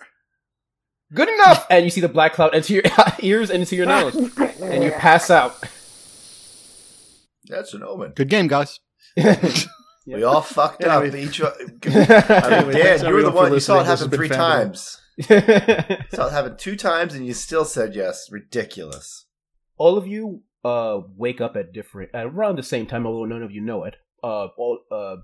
Good 1.14 1.28
enough. 1.28 1.66
And 1.70 1.84
you 1.84 1.90
see 1.90 2.00
the 2.00 2.08
black 2.08 2.32
cloud 2.34 2.54
into 2.54 2.74
your 2.74 2.82
ears 3.20 3.50
and 3.50 3.60
into 3.60 3.76
your 3.76 3.86
nose, 3.86 4.14
and 4.60 4.84
you 4.84 4.90
pass 4.96 5.30
out. 5.30 5.56
That's 7.46 7.74
an 7.74 7.82
omen. 7.82 8.12
Good 8.14 8.28
game, 8.28 8.46
guys. 8.48 8.80
We 10.06 10.22
all 10.22 10.40
fucked 10.42 10.82
Yeah, 10.82 10.98
up. 10.98 11.02
we- 11.12 11.20
Each, 11.22 11.40
I 11.42 11.50
mean, 11.58 11.78
thanks 11.80 11.92
Dan, 11.92 12.64
you 12.64 12.66
were 12.66 12.72
the 12.72 13.06
everyone 13.06 13.32
for 13.32 13.36
one. 13.36 13.52
You 13.52 13.60
saw 13.60 13.80
it 13.80 13.86
listening. 13.86 13.86
This 13.86 13.88
has 13.88 14.00
happen 14.00 14.10
been 14.10 14.18
three 14.18 14.28
fabulous. 14.28 15.00
times. 15.16 16.00
You 16.10 16.16
saw 16.16 16.26
it 16.26 16.32
happen 16.32 16.56
two 16.56 16.76
times, 16.76 17.14
and 17.14 17.26
you 17.26 17.34
still 17.34 17.64
said 17.64 17.94
yes. 17.94 18.28
Ridiculous. 18.30 19.26
all 19.76 19.96
of 19.98 20.06
you 20.06 20.42
uh 20.64 21.00
wake 21.16 21.40
up 21.42 21.56
at 21.56 21.72
different 21.72 22.10
at 22.14 22.26
around 22.26 22.56
the 22.56 22.62
same 22.62 22.86
time, 22.86 23.06
although 23.06 23.24
none 23.26 23.42
of 23.42 23.50
you 23.50 23.60
know 23.60 23.84
it. 23.84 23.96
Uh, 24.22 24.46
all 24.58 24.78
uh, 24.90 25.16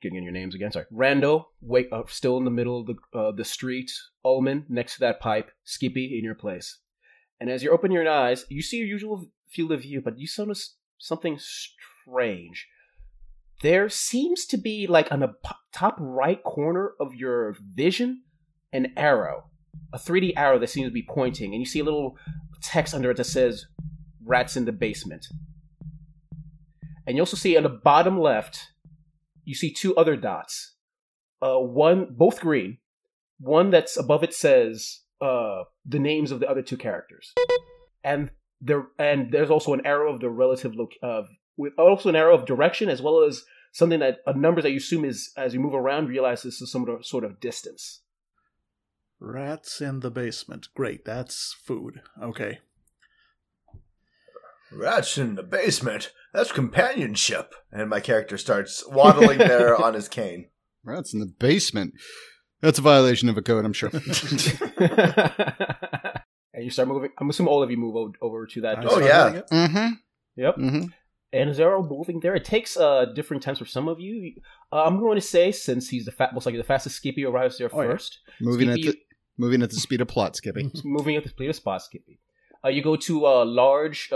getting 0.00 0.18
in 0.18 0.24
your 0.24 0.32
names 0.32 0.54
again. 0.54 0.72
Sorry, 0.72 0.86
Rando 0.92 1.46
wake 1.60 1.88
up 1.92 2.10
still 2.10 2.36
in 2.36 2.44
the 2.44 2.50
middle 2.50 2.80
of 2.80 2.86
the 2.86 3.18
uh, 3.18 3.32
the 3.32 3.44
street. 3.44 3.90
Ullman 4.24 4.66
next 4.68 4.94
to 4.94 5.00
that 5.00 5.20
pipe. 5.20 5.50
Skippy 5.64 6.18
in 6.18 6.24
your 6.24 6.34
place. 6.34 6.78
And 7.40 7.50
as 7.50 7.62
you 7.62 7.70
open 7.70 7.90
your 7.90 8.08
eyes, 8.08 8.44
you 8.48 8.62
see 8.62 8.78
your 8.78 8.86
usual 8.86 9.26
field 9.48 9.72
of 9.72 9.82
view, 9.82 10.00
but 10.00 10.18
you 10.18 10.28
notice 10.38 10.76
something 10.98 11.38
strange. 11.38 12.68
There 13.62 13.88
seems 13.88 14.46
to 14.46 14.56
be 14.56 14.86
like 14.86 15.10
on 15.12 15.20
the 15.20 15.34
top 15.72 15.96
right 15.98 16.42
corner 16.42 16.92
of 17.00 17.14
your 17.14 17.56
vision 17.74 18.22
an 18.72 18.92
arrow, 18.96 19.44
a 19.92 19.98
3D 19.98 20.32
arrow 20.36 20.58
that 20.58 20.68
seems 20.68 20.88
to 20.88 20.92
be 20.92 21.06
pointing, 21.08 21.52
and 21.52 21.60
you 21.60 21.66
see 21.66 21.78
a 21.78 21.84
little 21.84 22.16
text 22.60 22.94
under 22.94 23.10
it 23.10 23.16
that 23.16 23.24
says 23.24 23.66
rats 24.24 24.56
in 24.56 24.64
the 24.64 24.72
basement. 24.72 25.26
And 27.06 27.16
you 27.16 27.22
also 27.22 27.36
see 27.36 27.56
on 27.56 27.62
the 27.62 27.68
bottom 27.68 28.18
left, 28.18 28.72
you 29.44 29.54
see 29.54 29.72
two 29.72 29.94
other 29.96 30.16
dots. 30.16 30.74
Uh, 31.40 31.58
one, 31.58 32.08
both 32.10 32.40
green. 32.40 32.78
One 33.38 33.70
that's 33.70 33.96
above 33.96 34.22
it 34.22 34.32
says 34.32 35.00
uh, 35.20 35.64
the 35.84 35.98
names 35.98 36.30
of 36.30 36.40
the 36.40 36.48
other 36.48 36.62
two 36.62 36.76
characters. 36.76 37.32
And 38.02 38.30
there, 38.60 38.86
and 38.98 39.32
there's 39.32 39.50
also 39.50 39.74
an 39.74 39.84
arrow 39.84 40.12
of 40.12 40.20
the 40.20 40.30
relative 40.30 40.74
loc 40.74 40.92
of 41.02 41.28
with 41.56 41.72
also 41.78 42.08
an 42.08 42.16
arrow 42.16 42.34
of 42.34 42.46
direction 42.46 42.88
as 42.88 43.00
well 43.00 43.22
as 43.22 43.44
something 43.72 44.00
that 44.00 44.18
a 44.26 44.36
number 44.36 44.60
that 44.62 44.70
you 44.70 44.78
assume 44.78 45.04
is 45.04 45.32
as 45.36 45.54
you 45.54 45.60
move 45.60 45.74
around 45.74 46.08
realize 46.08 46.42
this 46.42 46.60
is 46.60 46.70
some 46.70 46.86
sort 47.02 47.24
of 47.24 47.40
distance. 47.40 48.00
Rats 49.20 49.80
in 49.80 50.00
the 50.00 50.10
basement. 50.10 50.68
Great, 50.74 51.04
that's 51.04 51.56
food. 51.64 52.00
Okay. 52.22 52.60
Rats 54.72 55.16
in 55.18 55.36
the 55.36 55.42
basement. 55.42 56.12
That's 56.34 56.52
companionship. 56.52 57.54
And 57.72 57.88
my 57.88 58.00
character 58.00 58.36
starts 58.36 58.84
waddling 58.88 59.38
there 59.38 59.74
on 59.82 59.94
his 59.94 60.08
cane. 60.08 60.48
Rats 60.84 61.14
in 61.14 61.20
the 61.20 61.32
basement. 61.38 61.94
That's 62.60 62.78
a 62.78 62.82
violation 62.82 63.28
of 63.30 63.36
a 63.38 63.42
code, 63.42 63.64
I'm 63.64 63.72
sure. 63.72 63.90
and 66.52 66.64
you 66.64 66.70
start 66.70 66.88
moving. 66.88 67.10
I'm 67.18 67.28
assuming 67.30 67.50
all 67.52 67.62
of 67.62 67.70
you 67.70 67.76
move 67.76 68.14
over 68.20 68.46
to 68.46 68.60
that. 68.62 68.78
I 68.78 68.84
Oh, 68.84 68.98
yeah. 68.98 69.30
doing. 69.30 69.42
Mm-hmm. 69.52 69.92
Yep. 70.36 70.56
Mm-hmm. 70.56 70.84
And 71.32 71.50
as 71.50 71.56
they're 71.56 71.74
all 71.74 71.82
moving 71.86 72.20
there, 72.20 72.34
it 72.36 72.44
takes 72.44 72.76
uh, 72.76 73.06
different 73.14 73.42
times 73.42 73.58
for 73.58 73.64
some 73.64 73.88
of 73.88 73.98
you. 73.98 74.34
Uh, 74.72 74.84
I'm 74.84 75.00
going 75.00 75.16
to 75.16 75.20
say, 75.26 75.50
since 75.52 75.88
he's 75.88 76.04
the 76.04 76.12
fa- 76.12 76.30
most 76.32 76.46
likely 76.46 76.58
the 76.58 76.64
fastest, 76.64 76.96
Skippy 76.96 77.24
arrives 77.24 77.58
there 77.58 77.68
Oh, 77.72 77.82
yeah. 77.82 77.88
first. 77.90 78.20
Moving 78.40 78.68
at 78.70 78.76
the 78.76 78.96
moving 79.36 79.62
at 79.62 79.70
the 79.70 79.76
speed 79.76 80.00
of 80.00 80.06
plot, 80.08 80.36
Skippy. 80.36 80.70
moving 80.84 81.16
at 81.16 81.24
the 81.24 81.28
speed 81.30 81.50
of 81.50 81.56
spot, 81.56 81.82
Skippy. 81.82 82.20
Uh, 82.64 82.68
you 82.68 82.82
go 82.82 82.94
to 82.96 83.26
a 83.26 83.44
large. 83.44 84.10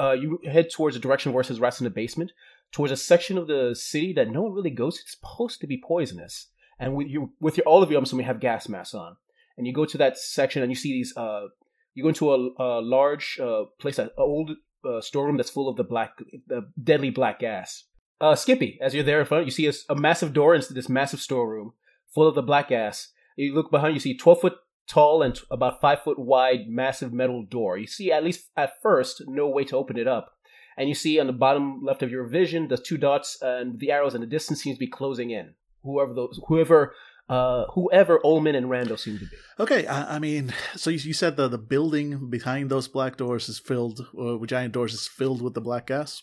Uh, 0.00 0.12
you 0.12 0.38
head 0.44 0.70
towards 0.70 0.94
the 0.94 1.00
direction 1.00 1.32
where 1.32 1.40
it 1.40 1.46
says 1.46 1.60
rats 1.60 1.80
in 1.80 1.84
the 1.84 1.90
basement, 1.90 2.32
towards 2.72 2.92
a 2.92 2.96
section 2.96 3.36
of 3.36 3.46
the 3.46 3.74
city 3.74 4.12
that 4.12 4.30
no 4.30 4.42
one 4.42 4.52
really 4.52 4.70
goes. 4.70 5.00
It's 5.00 5.12
supposed 5.12 5.60
to 5.60 5.66
be 5.66 5.82
poisonous, 5.82 6.48
and 6.78 6.94
with 6.94 7.08
you, 7.08 7.32
with 7.40 7.56
your 7.56 7.66
all 7.66 7.82
of 7.82 7.90
you, 7.90 7.96
I'm 7.96 8.04
assuming 8.04 8.26
have 8.26 8.40
gas 8.40 8.68
masks 8.68 8.94
on, 8.94 9.16
and 9.56 9.66
you 9.66 9.72
go 9.72 9.84
to 9.84 9.98
that 9.98 10.18
section 10.18 10.62
and 10.62 10.70
you 10.70 10.76
see 10.76 10.92
these. 10.92 11.16
Uh, 11.16 11.46
you 11.94 12.04
go 12.04 12.10
into 12.10 12.32
a, 12.32 12.50
a 12.62 12.80
large 12.80 13.40
uh, 13.42 13.64
place, 13.80 13.98
an 13.98 14.10
old 14.16 14.52
uh, 14.84 15.00
storeroom 15.00 15.36
that's 15.36 15.50
full 15.50 15.68
of 15.68 15.76
the 15.76 15.84
black, 15.84 16.12
the 16.46 16.70
deadly 16.82 17.10
black 17.10 17.40
gas. 17.40 17.84
Uh, 18.20 18.34
Skippy, 18.34 18.78
as 18.80 18.94
you're 18.94 19.04
there 19.04 19.20
in 19.20 19.26
front, 19.26 19.44
you 19.44 19.50
see 19.50 19.66
a, 19.66 19.72
a 19.88 19.94
massive 19.94 20.32
door 20.32 20.54
into 20.54 20.72
this 20.72 20.88
massive 20.88 21.20
storeroom 21.20 21.72
full 22.14 22.26
of 22.26 22.34
the 22.34 22.42
black 22.42 22.68
gas. 22.68 23.08
You 23.36 23.54
look 23.54 23.70
behind, 23.70 23.94
you 23.94 24.00
see 24.00 24.16
12 24.16 24.40
foot 24.40 24.54
tall 24.88 25.22
and 25.22 25.34
t- 25.34 25.42
about 25.50 25.80
5 25.80 26.02
foot 26.02 26.18
wide, 26.18 26.68
massive 26.68 27.12
metal 27.12 27.44
door. 27.44 27.78
You 27.78 27.86
see, 27.86 28.10
at 28.10 28.24
least 28.24 28.48
at 28.56 28.72
first, 28.82 29.22
no 29.26 29.48
way 29.48 29.64
to 29.64 29.76
open 29.76 29.98
it 29.98 30.08
up. 30.08 30.34
And 30.76 30.88
you 30.88 30.94
see 30.94 31.18
on 31.18 31.26
the 31.26 31.32
bottom 31.32 31.82
left 31.84 32.02
of 32.02 32.10
your 32.10 32.24
vision, 32.24 32.68
the 32.68 32.76
two 32.76 32.96
dots 32.96 33.38
and 33.42 33.78
the 33.80 33.90
arrows 33.90 34.14
in 34.14 34.20
the 34.20 34.26
distance 34.26 34.62
seems 34.62 34.76
to 34.76 34.80
be 34.80 34.90
closing 34.90 35.30
in. 35.30 35.54
Whoever 35.82 36.14
those, 36.14 36.40
whoever, 36.46 36.94
uh, 37.28 37.64
whoever 37.74 38.20
Ullman 38.24 38.54
and 38.54 38.66
Rando 38.66 38.98
seem 38.98 39.18
to 39.18 39.24
be. 39.24 39.36
Okay, 39.58 39.86
I, 39.86 40.16
I 40.16 40.18
mean, 40.18 40.54
so 40.76 40.90
you, 40.90 40.98
you 40.98 41.12
said 41.12 41.36
the 41.36 41.48
the 41.48 41.58
building 41.58 42.30
behind 42.30 42.70
those 42.70 42.88
black 42.88 43.16
doors 43.16 43.48
is 43.48 43.58
filled, 43.58 44.06
uh, 44.18 44.38
with 44.38 44.50
giant 44.50 44.72
doors 44.72 44.94
is 44.94 45.06
filled 45.06 45.42
with 45.42 45.54
the 45.54 45.60
black 45.60 45.88
gas. 45.88 46.22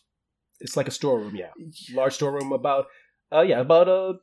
It's 0.61 0.77
like 0.77 0.87
a 0.87 0.91
storeroom, 0.91 1.35
yeah, 1.35 1.51
large 1.93 2.13
storeroom 2.13 2.53
about, 2.53 2.85
uh, 3.33 3.41
yeah, 3.41 3.59
about 3.59 3.89
uh, 3.89 4.13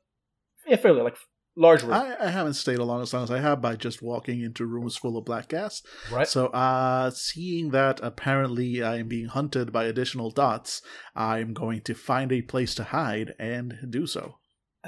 yeah, 0.66 0.76
fairly 0.76 1.02
like 1.02 1.16
large 1.56 1.82
room, 1.82 1.92
I, 1.92 2.16
I 2.20 2.30
haven't 2.30 2.54
stayed 2.54 2.78
along 2.78 3.02
as 3.02 3.12
long 3.12 3.24
as 3.24 3.30
I 3.30 3.40
have 3.40 3.60
by 3.60 3.76
just 3.76 4.02
walking 4.02 4.40
into 4.40 4.66
rooms 4.66 4.96
full 4.96 5.16
of 5.16 5.24
black 5.24 5.48
gas. 5.48 5.82
right? 6.10 6.26
So, 6.26 6.46
uh, 6.46 7.10
seeing 7.10 7.70
that 7.70 8.00
apparently 8.02 8.82
I 8.82 8.98
am 8.98 9.08
being 9.08 9.26
hunted 9.26 9.72
by 9.72 9.84
additional 9.84 10.30
dots, 10.30 10.82
I'm 11.14 11.52
going 11.52 11.82
to 11.82 11.94
find 11.94 12.32
a 12.32 12.42
place 12.42 12.74
to 12.76 12.84
hide 12.84 13.34
and 13.38 13.74
do 13.90 14.06
so. 14.06 14.38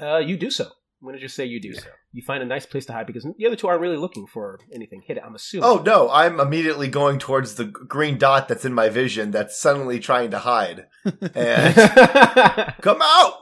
Uh, 0.01 0.17
you 0.17 0.37
do 0.37 0.49
so. 0.49 0.69
I'm 1.01 1.09
gonna 1.09 1.19
just 1.19 1.35
say 1.35 1.45
you 1.45 1.61
do 1.61 1.73
so. 1.73 1.87
You 2.13 2.23
find 2.25 2.41
a 2.41 2.47
nice 2.47 2.65
place 2.65 2.85
to 2.87 2.93
hide 2.93 3.05
because 3.05 3.27
the 3.37 3.45
other 3.45 3.55
two 3.55 3.67
aren't 3.67 3.81
really 3.81 3.97
looking 3.97 4.25
for 4.25 4.59
anything 4.73 5.03
Hit 5.05 5.17
it, 5.17 5.23
I'm 5.23 5.35
assuming. 5.35 5.65
Oh 5.69 5.83
no, 5.85 6.09
I'm 6.09 6.39
immediately 6.39 6.87
going 6.87 7.19
towards 7.19 7.55
the 7.55 7.65
green 7.65 8.17
dot 8.17 8.47
that's 8.47 8.65
in 8.65 8.73
my 8.73 8.89
vision 8.89 9.31
that's 9.31 9.59
suddenly 9.59 9.99
trying 9.99 10.31
to 10.31 10.39
hide. 10.39 10.87
And 11.35 11.75
come 12.81 13.01
out! 13.01 13.33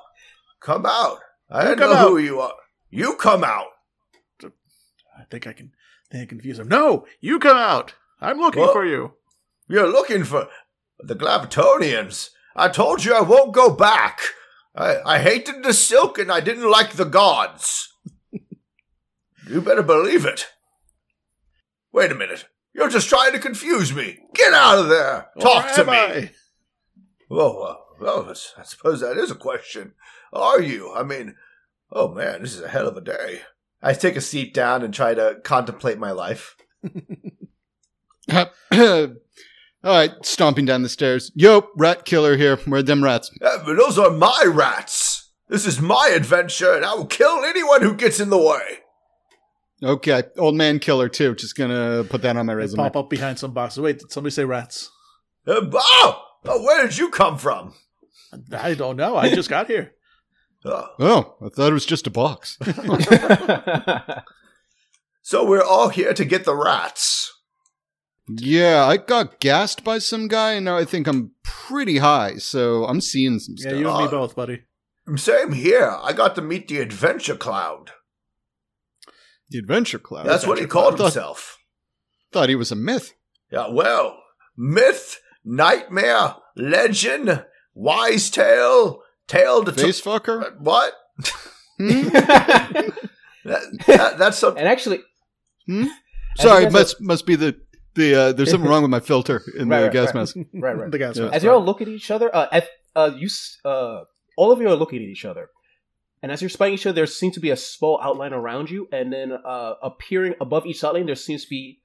Come 0.61 0.85
out! 0.85 1.19
I 1.49 1.63
don't 1.65 1.79
know 1.79 1.93
out. 1.93 2.09
who 2.09 2.17
you 2.17 2.41
are. 2.41 2.53
You 2.95 3.15
come 3.15 3.43
out! 3.43 3.69
I 4.43 5.23
think 5.31 5.47
I 5.47 5.53
can, 5.53 5.71
think 6.11 6.23
I 6.23 6.25
confuse 6.27 6.57
them. 6.57 6.67
No, 6.67 7.07
you 7.19 7.39
come 7.39 7.57
out. 7.57 7.95
I'm 8.21 8.37
looking 8.37 8.61
What? 8.61 8.73
for 8.73 8.85
you. 8.85 9.13
You're 9.67 9.91
looking 9.91 10.23
for 10.23 10.47
the 10.99 11.15
Glavitonians. 11.15 12.29
I 12.55 12.69
told 12.69 13.03
you 13.03 13.15
I 13.15 13.21
won't 13.21 13.51
go 13.51 13.71
back. 13.71 14.19
I, 14.75 14.97
I 15.05 15.19
hated 15.19 15.63
the 15.63 15.73
silk 15.73 16.19
and 16.19 16.31
I 16.31 16.39
didn't 16.39 16.69
like 16.69 16.91
the 16.93 17.05
gods. 17.05 17.91
you 19.49 19.59
better 19.61 19.81
believe 19.81 20.23
it. 20.25 20.49
Wait 21.91 22.11
a 22.11 22.15
minute. 22.15 22.45
You're 22.75 22.89
just 22.89 23.09
trying 23.09 23.31
to 23.33 23.39
confuse 23.39 23.91
me. 23.91 24.19
Get 24.35 24.53
out 24.53 24.77
of 24.77 24.89
there. 24.89 25.29
Talk 25.39 25.65
Or 25.71 25.83
to 25.83 25.85
me. 25.85 25.97
I? 25.97 26.31
Oh, 27.31 27.59
uh, 27.63 27.75
well, 27.99 28.33
I 28.57 28.63
suppose 28.63 29.01
that 29.01 29.17
is 29.17 29.31
a 29.31 29.35
question. 29.35 29.93
Are 30.31 30.61
you? 30.61 30.93
I 30.93 31.01
mean, 31.01 31.35
oh 31.93 32.13
man, 32.13 32.41
this 32.41 32.53
is 32.55 32.61
a 32.61 32.67
hell 32.67 32.87
of 32.87 32.97
a 32.97 33.01
day. 33.01 33.41
I 33.81 33.93
take 33.93 34.15
a 34.15 34.21
seat 34.21 34.53
down 34.53 34.83
and 34.83 34.93
try 34.93 35.13
to 35.13 35.37
contemplate 35.43 35.97
my 35.99 36.11
life. 36.11 36.55
All 38.31 39.09
right, 39.83 40.11
stomping 40.25 40.65
down 40.65 40.81
the 40.83 40.89
stairs. 40.89 41.31
Yo, 41.35 41.67
rat 41.75 42.05
killer 42.05 42.37
here. 42.37 42.55
Where'd 42.57 42.85
them 42.85 43.03
rats? 43.03 43.29
Uh, 43.41 43.57
but 43.65 43.75
those 43.77 43.99
are 43.99 44.09
my 44.11 44.45
rats. 44.47 45.31
This 45.49 45.65
is 45.65 45.81
my 45.81 46.11
adventure, 46.15 46.73
and 46.73 46.85
I 46.85 46.93
will 46.93 47.05
kill 47.05 47.43
anyone 47.43 47.81
who 47.81 47.93
gets 47.93 48.19
in 48.21 48.29
the 48.29 48.37
way. 48.37 48.79
Okay, 49.83 50.23
old 50.37 50.55
man 50.55 50.79
killer 50.79 51.09
too. 51.09 51.35
Just 51.35 51.57
gonna 51.57 52.05
put 52.09 52.21
that 52.21 52.37
on 52.37 52.45
my 52.45 52.53
They 52.53 52.57
resume. 52.61 52.77
pop 52.77 52.95
up 52.95 53.09
behind 53.09 53.37
some 53.37 53.51
boxes. 53.51 53.81
Wait, 53.81 53.99
did 53.99 54.11
somebody 54.11 54.31
say 54.31 54.45
rats? 54.45 54.89
Uh, 55.45 55.59
oh, 55.73 56.21
oh, 56.45 56.63
where 56.63 56.87
did 56.87 56.97
you 56.97 57.09
come 57.09 57.37
from? 57.37 57.73
I 58.53 58.73
don't 58.75 58.95
know. 58.95 59.17
I 59.17 59.35
just 59.35 59.49
got 59.49 59.67
here. 59.67 59.91
Oh, 60.65 60.87
Oh, 60.99 61.35
I 61.45 61.49
thought 61.49 61.69
it 61.71 61.73
was 61.73 61.85
just 61.85 62.07
a 62.07 62.09
box. 62.11 62.57
so 65.21 65.45
we're 65.45 65.63
all 65.63 65.89
here 65.89 66.13
to 66.13 66.25
get 66.25 66.45
the 66.45 66.55
rats. 66.55 67.31
yeah, 68.29 68.85
I 68.85 68.97
got 68.97 69.39
gassed 69.39 69.83
by 69.83 69.99
some 69.99 70.27
guy, 70.27 70.53
and 70.53 70.65
now 70.65 70.77
I 70.77 70.85
think 70.85 71.07
I'm 71.07 71.31
pretty 71.43 71.97
high, 71.97 72.35
so 72.37 72.85
I'm 72.85 73.01
seeing 73.01 73.39
some 73.39 73.55
Yeah, 73.57 73.69
stuff. 73.69 73.79
you 73.79 73.89
and 73.89 73.97
me 73.99 74.03
Uh, 74.05 74.11
both, 74.11 74.35
buddy. 74.35 74.63
Same 75.17 75.51
here. 75.51 75.97
I 76.01 76.13
got 76.13 76.35
to 76.35 76.41
meet 76.41 76.67
the 76.69 76.79
Adventure 76.79 77.35
Cloud. 77.35 77.91
the 79.49 79.59
Adventure 79.59 79.99
Cloud. 79.99 80.25
That's 80.25 80.47
what 80.47 80.57
he 80.59 80.65
called 80.65 80.95
Cloud. 80.95 81.07
I 81.07 81.09
thought, 81.09 81.13
himself. 81.13 81.57
thought 82.31 82.49
he 82.49 82.55
was 82.55 82.71
a 82.71 82.75
myth. 82.75 83.13
Yeah, 83.51 83.67
well, 83.69 84.17
myth, 84.57 85.19
nightmare, 85.43 86.35
legend, 86.55 87.45
wise 87.75 88.29
tale, 88.31 89.02
tale 89.27 89.63
to 89.63 89.71
Face 89.71 90.01
to- 90.01 90.09
fucker. 90.09 90.59
what? 90.59 90.93
Hmm? 91.79 92.09
That, 93.45 93.61
that, 93.87 94.17
that's 94.17 94.37
some, 94.39 94.55
and 94.55 94.67
actually, 94.69 95.01
Hmm? 95.67 95.87
Sorry, 96.37 96.61
think 96.63 96.73
that's 96.73 96.93
must 96.93 97.01
must 97.01 97.25
be 97.25 97.35
the 97.35 97.59
the. 97.95 98.15
Uh, 98.15 98.31
there's 98.31 98.49
something 98.51 98.69
wrong 98.69 98.83
with 98.83 98.91
my 98.91 99.01
filter 99.01 99.41
in 99.59 99.67
Right, 99.67 99.79
the 99.79 99.83
right, 99.87 99.91
gas 99.93 100.05
right. 100.07 100.15
mask. 100.15 100.35
right, 100.53 100.77
right. 100.77 100.89
The 100.91 100.97
gas 100.97 101.17
Yeah. 101.17 101.23
mask, 101.25 101.35
As 101.35 101.43
you 101.43 101.51
all 101.51 101.63
look 101.63 101.81
at 101.81 101.89
each 101.89 102.09
other, 102.09 102.33
uh, 102.33 102.47
at, 102.53 102.69
uh, 102.95 103.11
you, 103.17 103.25
s- 103.27 103.57
uh, 103.65 104.03
all 104.37 104.51
of 104.53 104.61
you 104.61 104.69
are 104.69 104.75
looking 104.75 104.99
at 104.99 105.09
each 105.09 105.25
other, 105.25 105.49
and 106.21 106.31
as 106.31 106.41
you're 106.41 106.49
spying 106.49 106.73
each 106.73 106.85
other, 106.85 106.95
there 106.95 107.05
seems 107.05 107.33
to 107.33 107.41
be 107.41 107.49
a 107.49 107.57
small 107.57 107.99
outline 108.01 108.31
around 108.31 108.69
you, 108.71 108.87
and 108.93 109.11
then 109.11 109.33
uh, 109.33 109.73
appearing 109.83 110.35
above 110.39 110.65
each 110.65 110.81
outline, 110.83 111.05
there 111.05 111.15
seems 111.15 111.43
to 111.43 111.49
be 111.49 111.81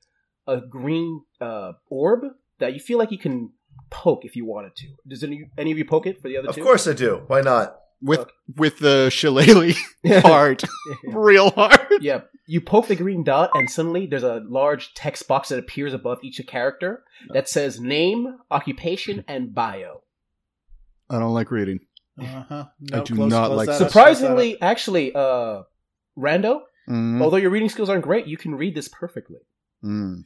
a 0.47 0.61
green 0.61 1.23
uh, 1.41 1.73
orb 1.91 2.21
that 2.61 2.73
you 2.73 2.79
feel 2.79 2.99
like 2.99 3.11
you 3.11 3.19
can 3.19 3.51
poke 3.91 4.25
if 4.25 4.37
you 4.37 4.45
wanted 4.45 4.77
to. 4.77 4.89
Does 5.07 5.23
any 5.25 5.51
any 5.59 5.73
of 5.73 5.79
you 5.79 5.85
poke 5.85 6.07
it 6.07 6.21
for 6.21 6.29
the 6.29 6.37
other 6.37 6.49
of 6.49 6.55
two? 6.55 6.63
course 6.63 6.87
I 6.87 6.93
do. 6.93 7.23
Why 7.27 7.41
not? 7.41 7.77
with 8.01 8.21
Okay. 8.21 8.31
with 8.57 8.79
the 8.79 9.11
shillelagh 9.11 9.75
hard, 10.23 10.63
real 11.05 11.51
hard. 11.51 11.81
yeah, 12.01 12.21
you 12.47 12.61
poke 12.61 12.87
the 12.87 12.95
green 12.95 13.25
dot, 13.25 13.51
and 13.55 13.69
suddenly 13.69 14.07
there's 14.07 14.23
a 14.23 14.41
large 14.49 14.95
text 14.95 15.27
box 15.27 15.49
that 15.49 15.59
appears 15.59 15.93
above 15.93 16.19
each 16.23 16.41
character 16.47 17.03
that 17.31 17.49
says 17.49 17.81
name, 17.81 18.39
occupation, 18.53 19.25
and 19.27 19.53
bio. 19.53 20.03
I 21.11 21.19
don't 21.19 21.35
like 21.35 21.51
reading. 21.51 21.81
Uh-huh. 22.21 22.67
I 22.93 23.01
do 23.01 23.15
not 23.15 23.51
like- 23.53 23.67
that 23.67 23.73
up, 23.73 23.79
close 23.79 23.89
Surprisingly, 23.91 24.61
actually, 24.61 25.13
uh, 25.15 25.63
Rando, 26.17 26.61
Mm, 26.89 27.21
although 27.21 27.37
your 27.37 27.51
reading 27.51 27.69
skills 27.69 27.89
aren't 27.91 28.03
great, 28.05 28.27
you 28.27 28.37
can 28.39 28.55
read 28.55 28.75
this 28.75 28.89
perfectly. 28.89 29.41
mm. 29.85 30.23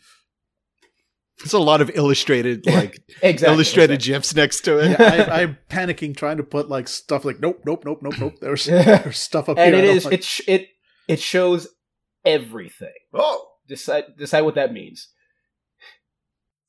There's 1.39 1.53
a 1.55 1.59
lot 1.59 1.81
of 1.81 1.91
illustrated 1.95 2.67
like 2.67 3.01
Exactly. 3.23 3.55
illustrated 3.55 4.01
gifs 4.01 4.35
next 4.35 4.61
to 4.63 4.79
it. 4.79 4.91
Yeah, 4.99 5.27
I, 5.31 5.43
I'm 5.43 5.59
panicking, 5.71 6.17
trying 6.17 6.37
to 6.37 6.43
put 6.45 6.69
like 6.69 6.89
stuff 6.89 7.25
like 7.25 7.41
nope, 7.41 7.61
nope, 7.67 7.83
nope, 7.85 7.99
nope, 8.03 8.15
nope. 8.21 8.35
There's, 8.41 8.65
there's 8.67 9.19
stuff 9.19 9.49
up 9.49 9.59
and 9.59 9.75
here. 9.75 9.85
it 9.85 9.91
I 9.91 10.09
like. 10.09 10.15
it 10.15 10.25
sh- 10.25 10.41
it 10.47 10.69
it 11.09 11.21
shows 11.21 11.69
everything. 12.25 12.93
Oh, 13.13 13.49
Decide 13.69 14.05
decide 14.19 14.43
what 14.43 14.57
that 14.57 14.73
means. 14.73 15.09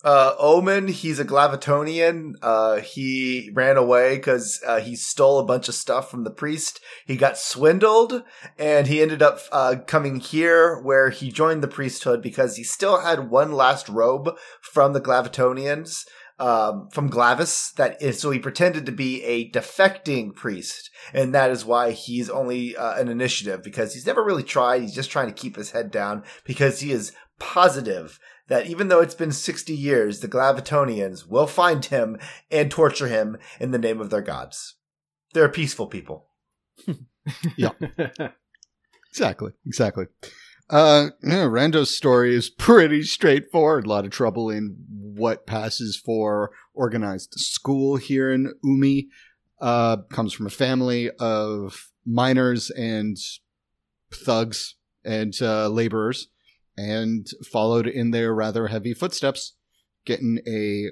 Uh, 0.04 0.36
Omen, 0.38 0.90
he's 0.90 1.20
a 1.20 1.26
Glavitonian. 1.26 2.34
Uh, 2.42 2.82
he 2.82 3.50
ran 3.54 3.78
away 3.78 4.18
because 4.18 4.62
uh, 4.68 4.82
he 4.82 4.96
stole 4.96 5.40
a 5.40 5.46
bunch 5.46 5.70
of 5.70 5.76
stuff 5.76 6.12
from 6.12 6.26
the 6.26 6.32
priest. 6.32 6.82
He 7.06 7.16
got 7.16 7.38
swindled, 7.38 8.24
and 8.60 8.88
he 8.88 9.02
ended 9.02 9.22
up 9.22 9.40
uh, 9.52 9.76
coming 9.88 10.20
here 10.20 10.82
where 10.82 11.10
he 11.10 11.32
joined 11.32 11.64
the 11.64 11.70
priesthood 11.70 12.22
because 12.22 12.58
he 12.58 12.64
still 12.64 13.00
had 13.00 13.30
one 13.30 13.54
last 13.54 13.88
robe 13.88 14.36
from 14.62 14.92
the 14.94 15.02
Glavitonians. 15.02 16.06
Um, 16.40 16.90
from 16.92 17.10
Glavis, 17.10 17.72
that 17.74 18.02
is, 18.02 18.20
so 18.20 18.32
he 18.32 18.40
pretended 18.40 18.88
to 18.88 18.92
be 18.92 19.24
a 19.24 19.52
defecting 19.52 20.34
priest, 20.36 20.90
and 21.14 21.34
that 21.34 21.52
is 21.52 21.64
why 21.64 21.92
he's 21.92 22.30
only 22.30 22.76
uh, 22.76 23.00
an 23.00 23.08
initiative 23.08 23.64
because 23.64 23.94
he's 23.94 24.08
never 24.08 24.24
really 24.24 24.44
tried. 24.44 24.82
He's 24.82 24.96
just 24.96 25.12
trying 25.12 25.28
to 25.28 25.34
keep 25.34 25.56
his 25.56 25.72
head 25.72 25.92
down 25.92 26.24
because 26.44 26.80
he 26.80 26.92
is 26.92 27.14
positive 27.40 28.20
that 28.48 28.68
even 28.68 28.88
though 28.88 29.00
it's 29.00 29.16
been 29.16 29.32
60 29.32 29.74
years, 29.74 30.20
the 30.20 30.28
Glavitonians 30.28 31.28
will 31.28 31.48
find 31.48 31.86
him 31.86 32.18
and 32.52 32.70
torture 32.70 33.08
him 33.08 33.38
in 33.60 33.72
the 33.72 33.78
name 33.78 34.02
of 34.02 34.10
their 34.10 34.22
gods. 34.22 34.76
They're 35.34 35.46
a 35.46 35.50
peaceful 35.50 35.88
people. 35.88 36.28
Yeah. 37.56 37.70
exactly, 39.10 39.52
exactly. 39.66 40.06
Uh, 40.70 41.10
yeah, 41.24 41.46
Rando's 41.46 41.96
story 41.96 42.36
is 42.36 42.50
pretty 42.50 43.04
straightforward. 43.04 43.86
A 43.86 43.90
lot 43.90 44.06
of 44.06 44.12
trouble 44.12 44.50
in 44.50 44.76
what 44.90 45.46
passes 45.46 45.98
for 45.98 46.52
organized 46.74 47.34
school 47.36 47.98
here 47.98 48.32
in 48.32 48.54
Umi. 48.64 49.08
Uh, 49.62 49.98
comes 50.12 50.34
from 50.34 50.48
a 50.48 50.50
family 50.50 51.10
of 51.20 51.92
miners 52.06 52.70
and 52.72 53.18
thugs 54.12 54.76
and 55.06 55.34
uh, 55.42 55.70
laborers, 55.70 56.28
and 56.78 57.28
followed 57.52 57.88
in 57.88 58.12
their 58.12 58.34
rather 58.34 58.68
heavy 58.68 58.94
footsteps, 58.94 59.54
getting 60.06 60.40
a 60.48 60.90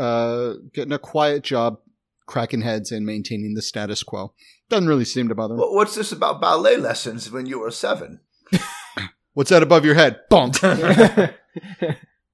uh, 0.00 0.54
getting 0.74 0.92
a 0.92 0.98
quiet 0.98 1.42
job, 1.42 1.78
cracking 2.26 2.62
heads 2.62 2.90
and 2.92 3.04
maintaining 3.06 3.54
the 3.54 3.62
status 3.62 4.02
quo. 4.02 4.32
Doesn't 4.68 4.88
really 4.88 5.04
seem 5.04 5.28
to 5.28 5.34
bother 5.34 5.54
him. 5.54 5.60
Wh- 5.60 5.72
What's 5.74 5.94
this 5.94 6.12
about 6.12 6.40
ballet 6.40 6.76
lessons 6.76 7.30
when 7.30 7.46
you 7.46 7.58
were 7.60 7.70
seven? 7.70 8.20
What's 9.34 9.50
that 9.50 9.62
above 9.62 9.84
your 9.84 9.94
head? 9.94 10.20
Bonk. 10.30 11.34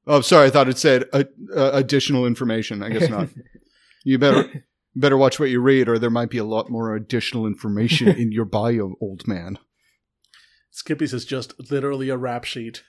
Oh, 0.09 0.21
sorry. 0.21 0.47
I 0.47 0.51
thought 0.51 0.69
it 0.69 0.79
said 0.79 1.07
uh, 1.13 1.25
uh, 1.53 1.71
additional 1.73 2.27
information. 2.27 2.81
I 2.83 2.91
guess 2.91 3.09
not. 3.11 3.29
You 4.05 4.19
better 4.21 4.65
better 4.95 5.17
watch 5.17 5.41
what 5.41 5.51
you 5.51 5.61
read, 5.61 5.89
or 5.89 5.99
there 5.99 6.11
might 6.11 6.31
be 6.31 6.39
a 6.39 6.45
lot 6.45 6.71
more 6.71 6.95
additional 6.95 7.45
information 7.45 8.07
in 8.07 8.31
your 8.31 8.45
bio, 8.45 8.95
old 9.01 9.27
man. 9.27 9.59
Skippy's 10.77 11.15
is 11.15 11.25
just 11.25 11.55
literally 11.71 12.11
a 12.11 12.19
rap 12.19 12.45
sheet. 12.45 12.83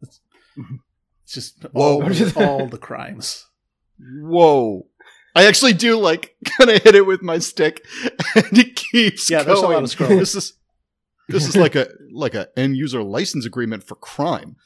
It's, 0.00 0.20
mm-hmm. 0.58 0.76
it's 1.24 1.34
just 1.34 1.62
Whoa. 1.72 2.02
all, 2.02 2.42
all 2.42 2.66
the 2.68 2.78
crimes. 2.78 3.46
Whoa! 4.00 4.86
I 5.34 5.44
actually 5.44 5.74
do 5.74 5.98
like 5.98 6.36
kind 6.58 6.70
of 6.70 6.82
hit 6.82 6.94
it 6.94 7.04
with 7.04 7.20
my 7.20 7.38
stick, 7.38 7.84
and 8.34 8.58
it 8.58 8.76
keeps 8.76 9.28
Yeah, 9.28 9.44
going. 9.44 9.46
there's 9.48 9.58
a 9.60 9.68
lot 9.68 9.82
of 9.82 9.90
scrolling. 9.90 10.18
This 10.20 10.34
is 10.34 10.54
this 11.28 11.46
is 11.46 11.54
like 11.54 11.74
a 11.74 11.88
like 12.14 12.34
a 12.34 12.48
end 12.58 12.78
user 12.78 13.02
license 13.02 13.44
agreement 13.44 13.84
for 13.84 13.94
crime. 13.94 14.56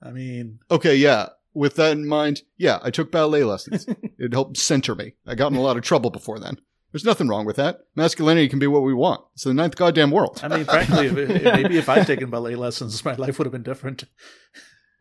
I 0.00 0.12
mean, 0.12 0.60
Okay, 0.70 0.94
yeah. 0.94 1.30
With 1.54 1.74
that 1.74 1.90
in 1.92 2.06
mind, 2.06 2.42
yeah, 2.56 2.78
I 2.84 2.92
took 2.92 3.10
ballet 3.10 3.42
lessons. 3.42 3.84
it 4.16 4.32
helped 4.32 4.56
center 4.58 4.94
me. 4.94 5.14
I 5.26 5.34
got 5.34 5.50
in 5.50 5.58
a 5.58 5.60
lot 5.60 5.76
of 5.76 5.82
trouble 5.82 6.10
before 6.10 6.38
then. 6.38 6.58
There's 6.92 7.04
nothing 7.04 7.28
wrong 7.28 7.44
with 7.46 7.56
that. 7.56 7.78
Masculinity 7.94 8.48
can 8.48 8.58
be 8.58 8.66
what 8.66 8.82
we 8.82 8.92
want. 8.94 9.22
It's 9.34 9.44
the 9.44 9.54
ninth 9.54 9.76
goddamn 9.76 10.10
world. 10.10 10.40
I 10.42 10.48
mean, 10.48 10.64
frankly, 10.64 11.06
if, 11.06 11.16
if- 11.16 11.42
maybe 11.44 11.78
if 11.78 11.88
I'd 11.88 12.06
taken 12.06 12.30
ballet 12.30 12.56
lessons, 12.56 13.04
my 13.04 13.14
life 13.14 13.38
would 13.38 13.44
have 13.46 13.52
been 13.52 13.62
different. 13.62 14.04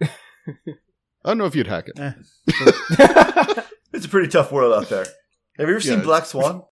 I 0.02 0.08
don't 1.26 1.38
know 1.38 1.46
if 1.46 1.56
you'd 1.56 1.68
hack 1.68 1.86
it. 1.88 2.00
Eh. 2.00 3.62
It's 3.92 4.06
a 4.06 4.10
pretty 4.10 4.28
tough 4.30 4.52
world 4.52 4.72
out 4.74 4.88
there. 4.90 5.04
Have 5.58 5.68
you 5.68 5.76
ever 5.76 5.86
Yeah. 5.86 5.96
seen 5.96 6.02
Black 6.04 6.26
Swan? 6.26 6.64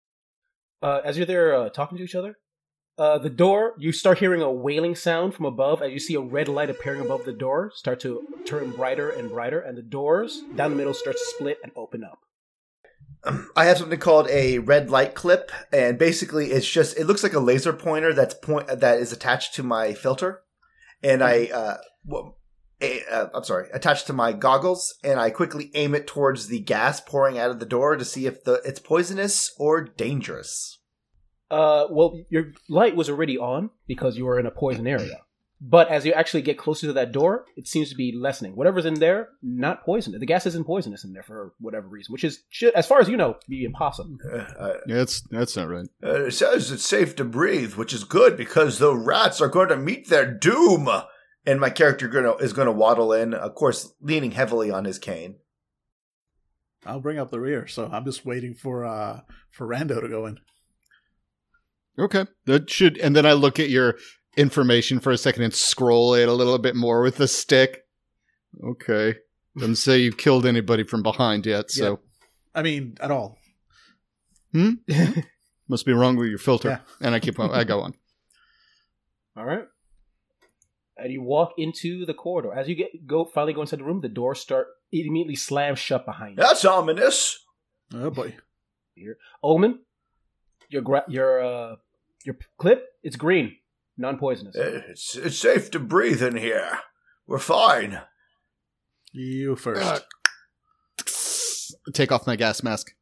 uh, 0.83 1.01
as 1.03 1.17
you're 1.17 1.25
there 1.25 1.53
uh, 1.55 1.69
talking 1.69 1.97
to 1.97 2.03
each 2.03 2.13
other, 2.15 2.37
uh, 2.99 3.17
the 3.17 3.29
door, 3.29 3.73
you 3.79 3.91
start 3.91 4.19
hearing 4.19 4.41
a 4.41 4.51
wailing 4.51 4.95
sound 4.95 5.33
from 5.33 5.45
above 5.45 5.81
as 5.81 5.91
you 5.91 5.99
see 5.99 6.13
a 6.13 6.21
red 6.21 6.47
light 6.47 6.69
appearing 6.69 7.01
above 7.01 7.25
the 7.25 7.33
door 7.33 7.71
start 7.75 7.99
to 8.01 8.21
turn 8.45 8.69
brighter 8.71 9.09
and 9.09 9.31
brighter, 9.31 9.59
and 9.59 9.77
the 9.77 9.81
doors 9.81 10.41
down 10.55 10.69
the 10.69 10.77
middle 10.77 10.93
start 10.93 11.15
to 11.17 11.25
split 11.35 11.57
and 11.63 11.71
open 11.75 12.03
up. 12.03 12.19
I 13.55 13.65
have 13.65 13.77
something 13.77 13.99
called 13.99 14.27
a 14.29 14.59
red 14.59 14.89
light 14.89 15.15
clip, 15.15 15.51
and 15.71 15.97
basically 15.97 16.51
it's 16.51 16.69
just 16.69 16.97
it 16.97 17.05
looks 17.05 17.23
like 17.23 17.33
a 17.33 17.39
laser 17.39 17.73
pointer 17.73 18.13
that's 18.13 18.33
point 18.35 18.67
that 18.67 18.99
is 18.99 19.11
attached 19.11 19.55
to 19.55 19.63
my 19.63 19.93
filter, 19.93 20.43
and 21.03 21.23
I 21.23 21.45
uh, 21.53 21.77
well, 22.05 22.37
a, 22.81 23.03
uh, 23.11 23.29
I'm 23.33 23.43
sorry, 23.43 23.69
attached 23.73 24.07
to 24.07 24.13
my 24.13 24.33
goggles, 24.33 24.95
and 25.03 25.19
I 25.19 25.29
quickly 25.29 25.71
aim 25.73 25.95
it 25.95 26.07
towards 26.07 26.47
the 26.47 26.59
gas 26.59 27.01
pouring 27.01 27.37
out 27.37 27.49
of 27.49 27.59
the 27.59 27.65
door 27.65 27.95
to 27.95 28.05
see 28.05 28.27
if 28.27 28.43
the 28.43 28.61
it's 28.65 28.79
poisonous 28.79 29.53
or 29.57 29.81
dangerous. 29.81 30.79
Uh, 31.49 31.87
well, 31.89 32.19
your 32.29 32.51
light 32.69 32.95
was 32.95 33.09
already 33.09 33.37
on 33.37 33.71
because 33.87 34.17
you 34.17 34.25
were 34.25 34.39
in 34.39 34.45
a 34.45 34.51
poison 34.51 34.85
area. 34.85 35.21
But 35.59 35.89
as 35.89 36.05
you 36.05 36.13
actually 36.13 36.43
get 36.43 36.59
closer 36.59 36.85
to 36.85 36.93
that 36.93 37.11
door, 37.11 37.45
it 37.55 37.67
seems 37.67 37.89
to 37.89 37.95
be 37.95 38.13
lessening. 38.15 38.55
Whatever's 38.55 38.85
in 38.85 38.95
there, 38.95 39.29
not 39.41 39.83
poison. 39.83 40.17
The 40.17 40.25
gas 40.25 40.45
isn't 40.45 40.67
poisonous 40.67 41.03
in 41.03 41.13
there 41.13 41.23
for 41.23 41.53
whatever 41.59 41.87
reason, 41.87 42.13
which 42.13 42.23
is, 42.23 42.43
as 42.75 42.85
far 42.85 42.99
as 42.99 43.09
you 43.09 43.17
know, 43.17 43.37
be 43.49 43.65
impossible. 43.65 44.17
Uh, 44.31 44.37
uh, 44.37 44.73
Yeah, 44.85 44.97
that's 44.97 45.21
that's 45.31 45.57
not 45.57 45.67
right. 45.67 45.87
Uh, 46.03 46.25
it 46.25 46.31
says 46.31 46.71
it's 46.71 46.85
safe 46.85 47.15
to 47.15 47.25
breathe, 47.25 47.73
which 47.73 47.91
is 47.91 48.03
good 48.03 48.37
because 48.37 48.77
the 48.77 48.95
rats 48.95 49.41
are 49.41 49.47
going 49.47 49.69
to 49.69 49.77
meet 49.77 50.09
their 50.09 50.31
doom. 50.31 50.89
And 51.45 51.59
my 51.59 51.69
character 51.69 52.07
gonna, 52.07 52.35
is 52.35 52.53
going 52.53 52.67
to 52.67 52.73
waddle 52.73 53.13
in, 53.13 53.33
of 53.33 53.55
course, 53.55 53.93
leaning 54.01 54.31
heavily 54.31 54.69
on 54.69 54.85
his 54.85 54.99
cane. 54.99 55.37
I'll 56.85 56.99
bring 56.99 57.17
up 57.17 57.31
the 57.31 57.39
rear, 57.39 57.65
so 57.67 57.89
I'm 57.91 58.05
just 58.05 58.25
waiting 58.25 58.53
for 58.53 58.85
uh 58.85 59.21
for 59.51 59.67
Rando 59.67 60.01
to 60.01 60.07
go 60.07 60.27
in. 60.27 60.39
Okay, 61.99 62.25
that 62.45 62.69
should. 62.69 62.97
And 62.99 63.15
then 63.15 63.25
I 63.25 63.33
look 63.33 63.59
at 63.59 63.69
your 63.69 63.95
information 64.37 64.99
for 64.99 65.11
a 65.11 65.17
second 65.17 65.43
and 65.43 65.53
scroll 65.53 66.13
it 66.13 66.29
a 66.29 66.33
little 66.33 66.57
bit 66.57 66.75
more 66.75 67.01
with 67.01 67.17
the 67.17 67.27
stick. 67.27 67.85
Okay, 68.63 69.15
doesn't 69.57 69.75
say 69.87 69.99
you've 69.99 70.17
killed 70.17 70.45
anybody 70.45 70.83
from 70.83 71.03
behind 71.03 71.45
yet, 71.45 71.71
so 71.71 71.99
I 72.55 72.63
mean, 72.63 72.97
at 73.01 73.11
all. 73.11 73.37
Hmm? 74.51 74.73
Must 75.67 75.85
be 75.85 75.93
wrong 75.93 76.15
with 76.15 76.29
your 76.29 76.37
filter. 76.37 76.69
Yeah. 76.69 76.79
And 77.05 77.13
I 77.13 77.19
keep 77.19 77.39
on, 77.39 77.51
I 77.51 77.63
go 77.65 77.81
on. 77.81 77.93
All 79.37 79.45
right. 79.45 79.65
And 80.97 81.11
you 81.11 81.21
walk 81.21 81.53
into 81.57 82.05
the 82.05 82.13
corridor. 82.13 82.53
As 82.53 82.67
you 82.67 82.73
get 82.73 83.05
go 83.05 83.25
finally 83.25 83.53
go 83.53 83.61
inside 83.61 83.79
the 83.79 83.83
room, 83.83 84.01
the 84.01 84.09
doors 84.09 84.39
start 84.39 84.67
it 84.91 85.05
immediately 85.05 85.35
slams 85.35 85.77
shut 85.77 86.05
behind 86.05 86.37
you. 86.37 86.43
That's 86.43 86.65
ominous. 86.65 87.45
Oh 87.93 88.09
boy. 88.09 88.35
Omen, 89.43 89.79
your 90.69 90.81
gra- 90.81 91.05
your 91.07 91.43
uh 91.43 91.75
your 92.23 92.37
clip, 92.57 92.83
it's 93.03 93.15
green, 93.15 93.57
non-poisonous. 93.97 94.55
Uh, 94.55 94.81
It's, 94.89 95.15
it's 95.15 95.37
safe 95.37 95.71
to 95.71 95.79
breathe 95.79 96.21
in 96.21 96.35
here. 96.37 96.79
We're 97.25 97.39
fine. 97.39 98.01
You 99.11 99.55
first. 99.55 99.81
Uh, 99.83 99.99
Take 101.93 102.11
off 102.11 102.27
my 102.27 102.35
gas 102.35 102.63
mask. 102.63 102.93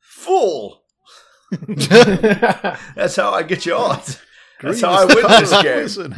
Fool! 0.00 0.82
That's 1.68 3.16
how 3.16 3.32
I 3.32 3.42
get 3.42 3.66
you 3.66 3.74
on. 3.74 4.00
That's 4.62 4.80
how 4.80 4.92
I 4.92 5.04
win 5.04 5.26
this 5.28 5.96
game. 5.96 6.14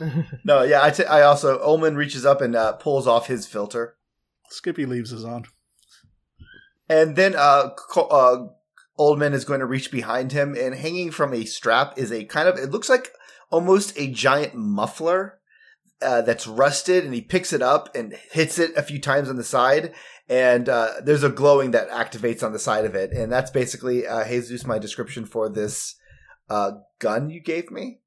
game. 0.00 0.34
No, 0.44 0.62
yeah, 0.62 0.82
I, 0.82 0.90
t- 0.90 1.04
I 1.04 1.22
also, 1.22 1.58
Ullman 1.60 1.96
reaches 1.96 2.24
up 2.24 2.40
and 2.40 2.54
uh, 2.54 2.72
pulls 2.74 3.06
off 3.06 3.26
his 3.26 3.46
filter. 3.46 3.96
Skippy 4.50 4.86
leaves 4.86 5.10
his 5.10 5.24
on. 5.24 5.44
And 6.88 7.16
then 7.16 7.34
uh, 7.36 7.70
Co- 7.90 8.06
uh, 8.06 8.48
Oldman 8.98 9.32
is 9.32 9.44
going 9.44 9.60
to 9.60 9.66
reach 9.66 9.90
behind 9.90 10.32
him, 10.32 10.56
and 10.58 10.74
hanging 10.74 11.10
from 11.10 11.32
a 11.32 11.44
strap 11.44 11.98
is 11.98 12.10
a 12.10 12.24
kind 12.24 12.48
of, 12.48 12.58
it 12.58 12.70
looks 12.70 12.88
like 12.88 13.12
almost 13.50 13.96
a 13.96 14.10
giant 14.10 14.54
muffler 14.54 15.38
uh, 16.02 16.22
that's 16.22 16.46
rusted, 16.46 17.04
and 17.04 17.14
he 17.14 17.20
picks 17.20 17.52
it 17.52 17.62
up 17.62 17.94
and 17.94 18.14
hits 18.32 18.58
it 18.58 18.76
a 18.76 18.82
few 18.82 19.00
times 19.00 19.28
on 19.28 19.36
the 19.36 19.44
side. 19.44 19.92
And 20.28 20.68
uh, 20.68 20.94
there's 21.02 21.22
a 21.22 21.30
glowing 21.30 21.70
that 21.70 21.90
activates 21.90 22.42
on 22.42 22.52
the 22.52 22.58
side 22.58 22.84
of 22.84 22.94
it. 22.94 23.12
And 23.12 23.32
that's 23.32 23.50
basically, 23.50 24.06
uh, 24.06 24.26
Jesus, 24.28 24.66
my 24.66 24.78
description 24.78 25.24
for 25.24 25.48
this 25.48 25.96
uh, 26.50 26.72
gun 26.98 27.30
you 27.30 27.40
gave 27.40 27.70
me. 27.70 28.00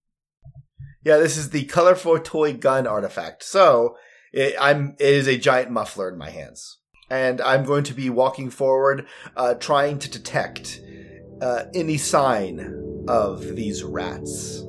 Yeah, 1.03 1.17
this 1.17 1.35
is 1.35 1.49
the 1.49 1.65
colorful 1.65 2.19
toy 2.19 2.53
gun 2.53 2.85
artifact. 2.85 3.43
So 3.43 3.97
it, 4.31 4.55
I'm, 4.59 4.95
it 4.99 5.13
is 5.13 5.27
a 5.27 5.37
giant 5.37 5.71
muffler 5.71 6.09
in 6.09 6.17
my 6.19 6.29
hands 6.29 6.77
and 7.11 7.41
I'm 7.41 7.65
going 7.65 7.83
to 7.83 7.93
be 7.93 8.09
walking 8.09 8.49
forward, 8.49 9.05
uh, 9.35 9.55
trying 9.55 9.99
to 9.99 10.09
detect 10.09 10.81
uh, 11.41 11.65
any 11.75 11.97
sign 11.97 13.03
of 13.07 13.55
these 13.55 13.83
rats. 13.83 14.63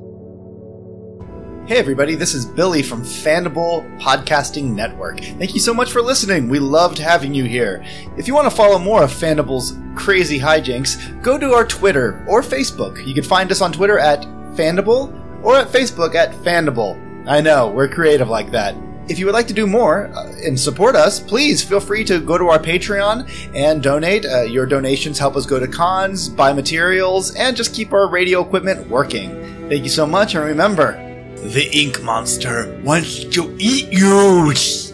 Hey, 1.66 1.78
everybody, 1.78 2.16
this 2.16 2.34
is 2.34 2.44
Billy 2.44 2.82
from 2.82 3.02
Fandible 3.02 3.86
Podcasting 4.00 4.74
Network. 4.74 5.20
Thank 5.20 5.54
you 5.54 5.60
so 5.60 5.72
much 5.72 5.92
for 5.92 6.02
listening. 6.02 6.48
We 6.48 6.58
loved 6.58 6.98
having 6.98 7.32
you 7.32 7.44
here. 7.44 7.84
If 8.18 8.26
you 8.26 8.34
want 8.34 8.50
to 8.50 8.56
follow 8.56 8.80
more 8.80 9.04
of 9.04 9.12
Fandible's 9.12 9.78
crazy 9.94 10.40
hijinks, 10.40 11.22
go 11.22 11.38
to 11.38 11.52
our 11.52 11.64
Twitter 11.64 12.26
or 12.28 12.42
Facebook. 12.42 13.06
You 13.06 13.14
can 13.14 13.22
find 13.22 13.52
us 13.52 13.60
on 13.60 13.72
Twitter 13.72 14.00
at 14.00 14.22
Fandible 14.56 15.44
or 15.44 15.54
at 15.54 15.68
Facebook 15.68 16.16
at 16.16 16.32
Fandible. 16.32 16.98
I 17.28 17.40
know, 17.40 17.70
we're 17.70 17.88
creative 17.88 18.28
like 18.28 18.50
that. 18.50 18.74
If 19.12 19.18
you 19.18 19.26
would 19.26 19.34
like 19.34 19.48
to 19.48 19.52
do 19.52 19.66
more 19.66 20.06
uh, 20.06 20.32
and 20.42 20.58
support 20.58 20.96
us, 20.96 21.20
please 21.20 21.62
feel 21.62 21.80
free 21.80 22.02
to 22.04 22.18
go 22.18 22.38
to 22.38 22.48
our 22.48 22.58
Patreon 22.58 23.28
and 23.54 23.82
donate. 23.82 24.24
Uh, 24.24 24.40
your 24.40 24.64
donations 24.64 25.18
help 25.18 25.36
us 25.36 25.44
go 25.44 25.60
to 25.60 25.68
cons, 25.68 26.30
buy 26.30 26.54
materials, 26.54 27.34
and 27.34 27.54
just 27.54 27.74
keep 27.74 27.92
our 27.92 28.08
radio 28.08 28.40
equipment 28.40 28.88
working. 28.88 29.68
Thank 29.68 29.84
you 29.84 29.90
so 29.90 30.06
much, 30.06 30.34
and 30.34 30.42
remember, 30.46 30.92
the 31.36 31.68
ink 31.78 32.02
monster 32.02 32.80
wants 32.82 33.24
to 33.24 33.54
eat 33.58 33.92
you. 33.92 34.91